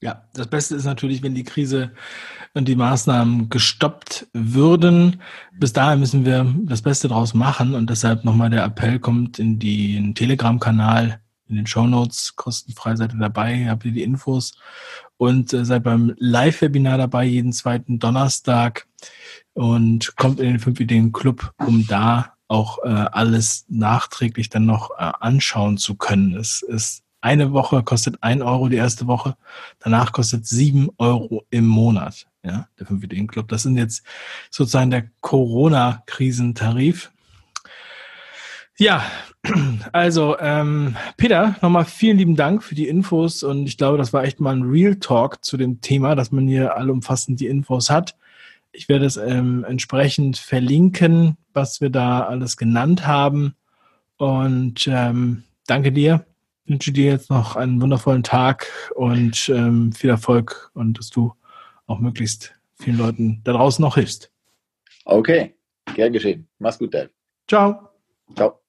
Ja, 0.00 0.22
das 0.32 0.46
Beste 0.46 0.76
ist 0.76 0.84
natürlich, 0.84 1.22
wenn 1.24 1.34
die 1.34 1.44
Krise 1.44 1.90
und 2.54 2.68
die 2.68 2.76
Maßnahmen 2.76 3.48
gestoppt 3.48 4.28
würden. 4.32 5.20
Bis 5.52 5.72
dahin 5.72 5.98
müssen 5.98 6.24
wir 6.24 6.54
das 6.62 6.82
Beste 6.82 7.08
draus 7.08 7.34
machen 7.34 7.74
und 7.74 7.90
deshalb 7.90 8.24
nochmal 8.24 8.50
der 8.50 8.64
Appell 8.64 9.00
kommt 9.00 9.40
in 9.40 9.58
den 9.58 10.14
Telegram-Kanal, 10.14 11.20
in 11.48 11.56
den 11.56 11.66
Show 11.66 11.86
Notes, 11.86 12.36
kostenfrei 12.36 12.94
seid 12.94 13.12
ihr 13.12 13.18
dabei, 13.18 13.68
habt 13.68 13.84
ihr 13.86 13.92
die 13.92 14.02
Infos 14.02 14.56
und 15.16 15.52
äh, 15.52 15.64
seid 15.64 15.82
beim 15.82 16.14
Live-Webinar 16.18 16.98
dabei, 16.98 17.24
jeden 17.24 17.52
zweiten 17.52 17.98
Donnerstag 17.98 18.86
und 19.54 20.14
kommt 20.16 20.38
in 20.38 20.46
den 20.46 20.58
5 20.60 20.78
Ideen 20.78 21.12
Club, 21.12 21.52
um 21.66 21.86
da 21.88 22.34
auch 22.46 22.78
äh, 22.84 22.88
alles 22.88 23.66
nachträglich 23.68 24.48
dann 24.48 24.66
noch 24.66 24.90
äh, 24.92 25.10
anschauen 25.20 25.76
zu 25.76 25.96
können. 25.96 26.36
Es 26.36 26.62
ist 26.62 27.02
eine 27.20 27.52
Woche 27.52 27.82
kostet 27.82 28.22
ein 28.22 28.42
Euro 28.42 28.68
die 28.68 28.76
erste 28.76 29.06
Woche, 29.06 29.36
danach 29.80 30.12
kostet 30.12 30.46
sieben 30.46 30.88
Euro 30.98 31.44
im 31.50 31.66
Monat. 31.66 32.26
Ja, 32.44 32.68
der 32.78 32.86
5 32.86 33.02
Ideen 33.04 33.26
Club. 33.26 33.48
Das 33.48 33.64
sind 33.64 33.76
jetzt 33.76 34.04
sozusagen 34.50 34.90
der 34.90 35.10
Corona-Krisentarif. 35.20 37.10
Ja, 38.78 39.04
also 39.92 40.38
ähm, 40.38 40.96
Peter, 41.16 41.56
nochmal 41.62 41.84
vielen 41.84 42.16
lieben 42.16 42.36
Dank 42.36 42.62
für 42.62 42.76
die 42.76 42.86
Infos 42.86 43.42
und 43.42 43.66
ich 43.66 43.76
glaube, 43.76 43.98
das 43.98 44.12
war 44.12 44.22
echt 44.22 44.38
mal 44.38 44.54
ein 44.54 44.62
Real 44.62 44.94
Talk 44.96 45.44
zu 45.44 45.56
dem 45.56 45.80
Thema, 45.80 46.14
dass 46.14 46.30
man 46.30 46.46
hier 46.46 46.76
allumfassend 46.76 47.40
die 47.40 47.48
Infos 47.48 47.90
hat. 47.90 48.14
Ich 48.70 48.88
werde 48.88 49.06
es 49.06 49.16
ähm, 49.16 49.64
entsprechend 49.64 50.38
verlinken, 50.38 51.36
was 51.52 51.80
wir 51.80 51.90
da 51.90 52.20
alles 52.20 52.56
genannt 52.56 53.04
haben 53.04 53.54
und 54.16 54.86
ähm, 54.86 55.42
danke 55.66 55.90
dir. 55.90 56.24
Ich 56.68 56.72
wünsche 56.72 56.92
dir 56.92 57.06
jetzt 57.12 57.30
noch 57.30 57.56
einen 57.56 57.80
wundervollen 57.80 58.22
Tag 58.22 58.66
und 58.94 59.48
ähm, 59.48 59.90
viel 59.90 60.10
Erfolg 60.10 60.70
und 60.74 60.98
dass 60.98 61.08
du 61.08 61.32
auch 61.86 61.98
möglichst 61.98 62.52
vielen 62.74 62.98
Leuten 62.98 63.40
da 63.42 63.54
draußen 63.54 63.82
noch 63.82 63.94
hilfst. 63.94 64.30
Okay, 65.06 65.54
gern 65.94 66.12
geschehen. 66.12 66.46
Mach's 66.58 66.78
gut, 66.78 66.92
Dave. 66.92 67.08
Ciao. 67.48 67.88
Ciao. 68.36 68.60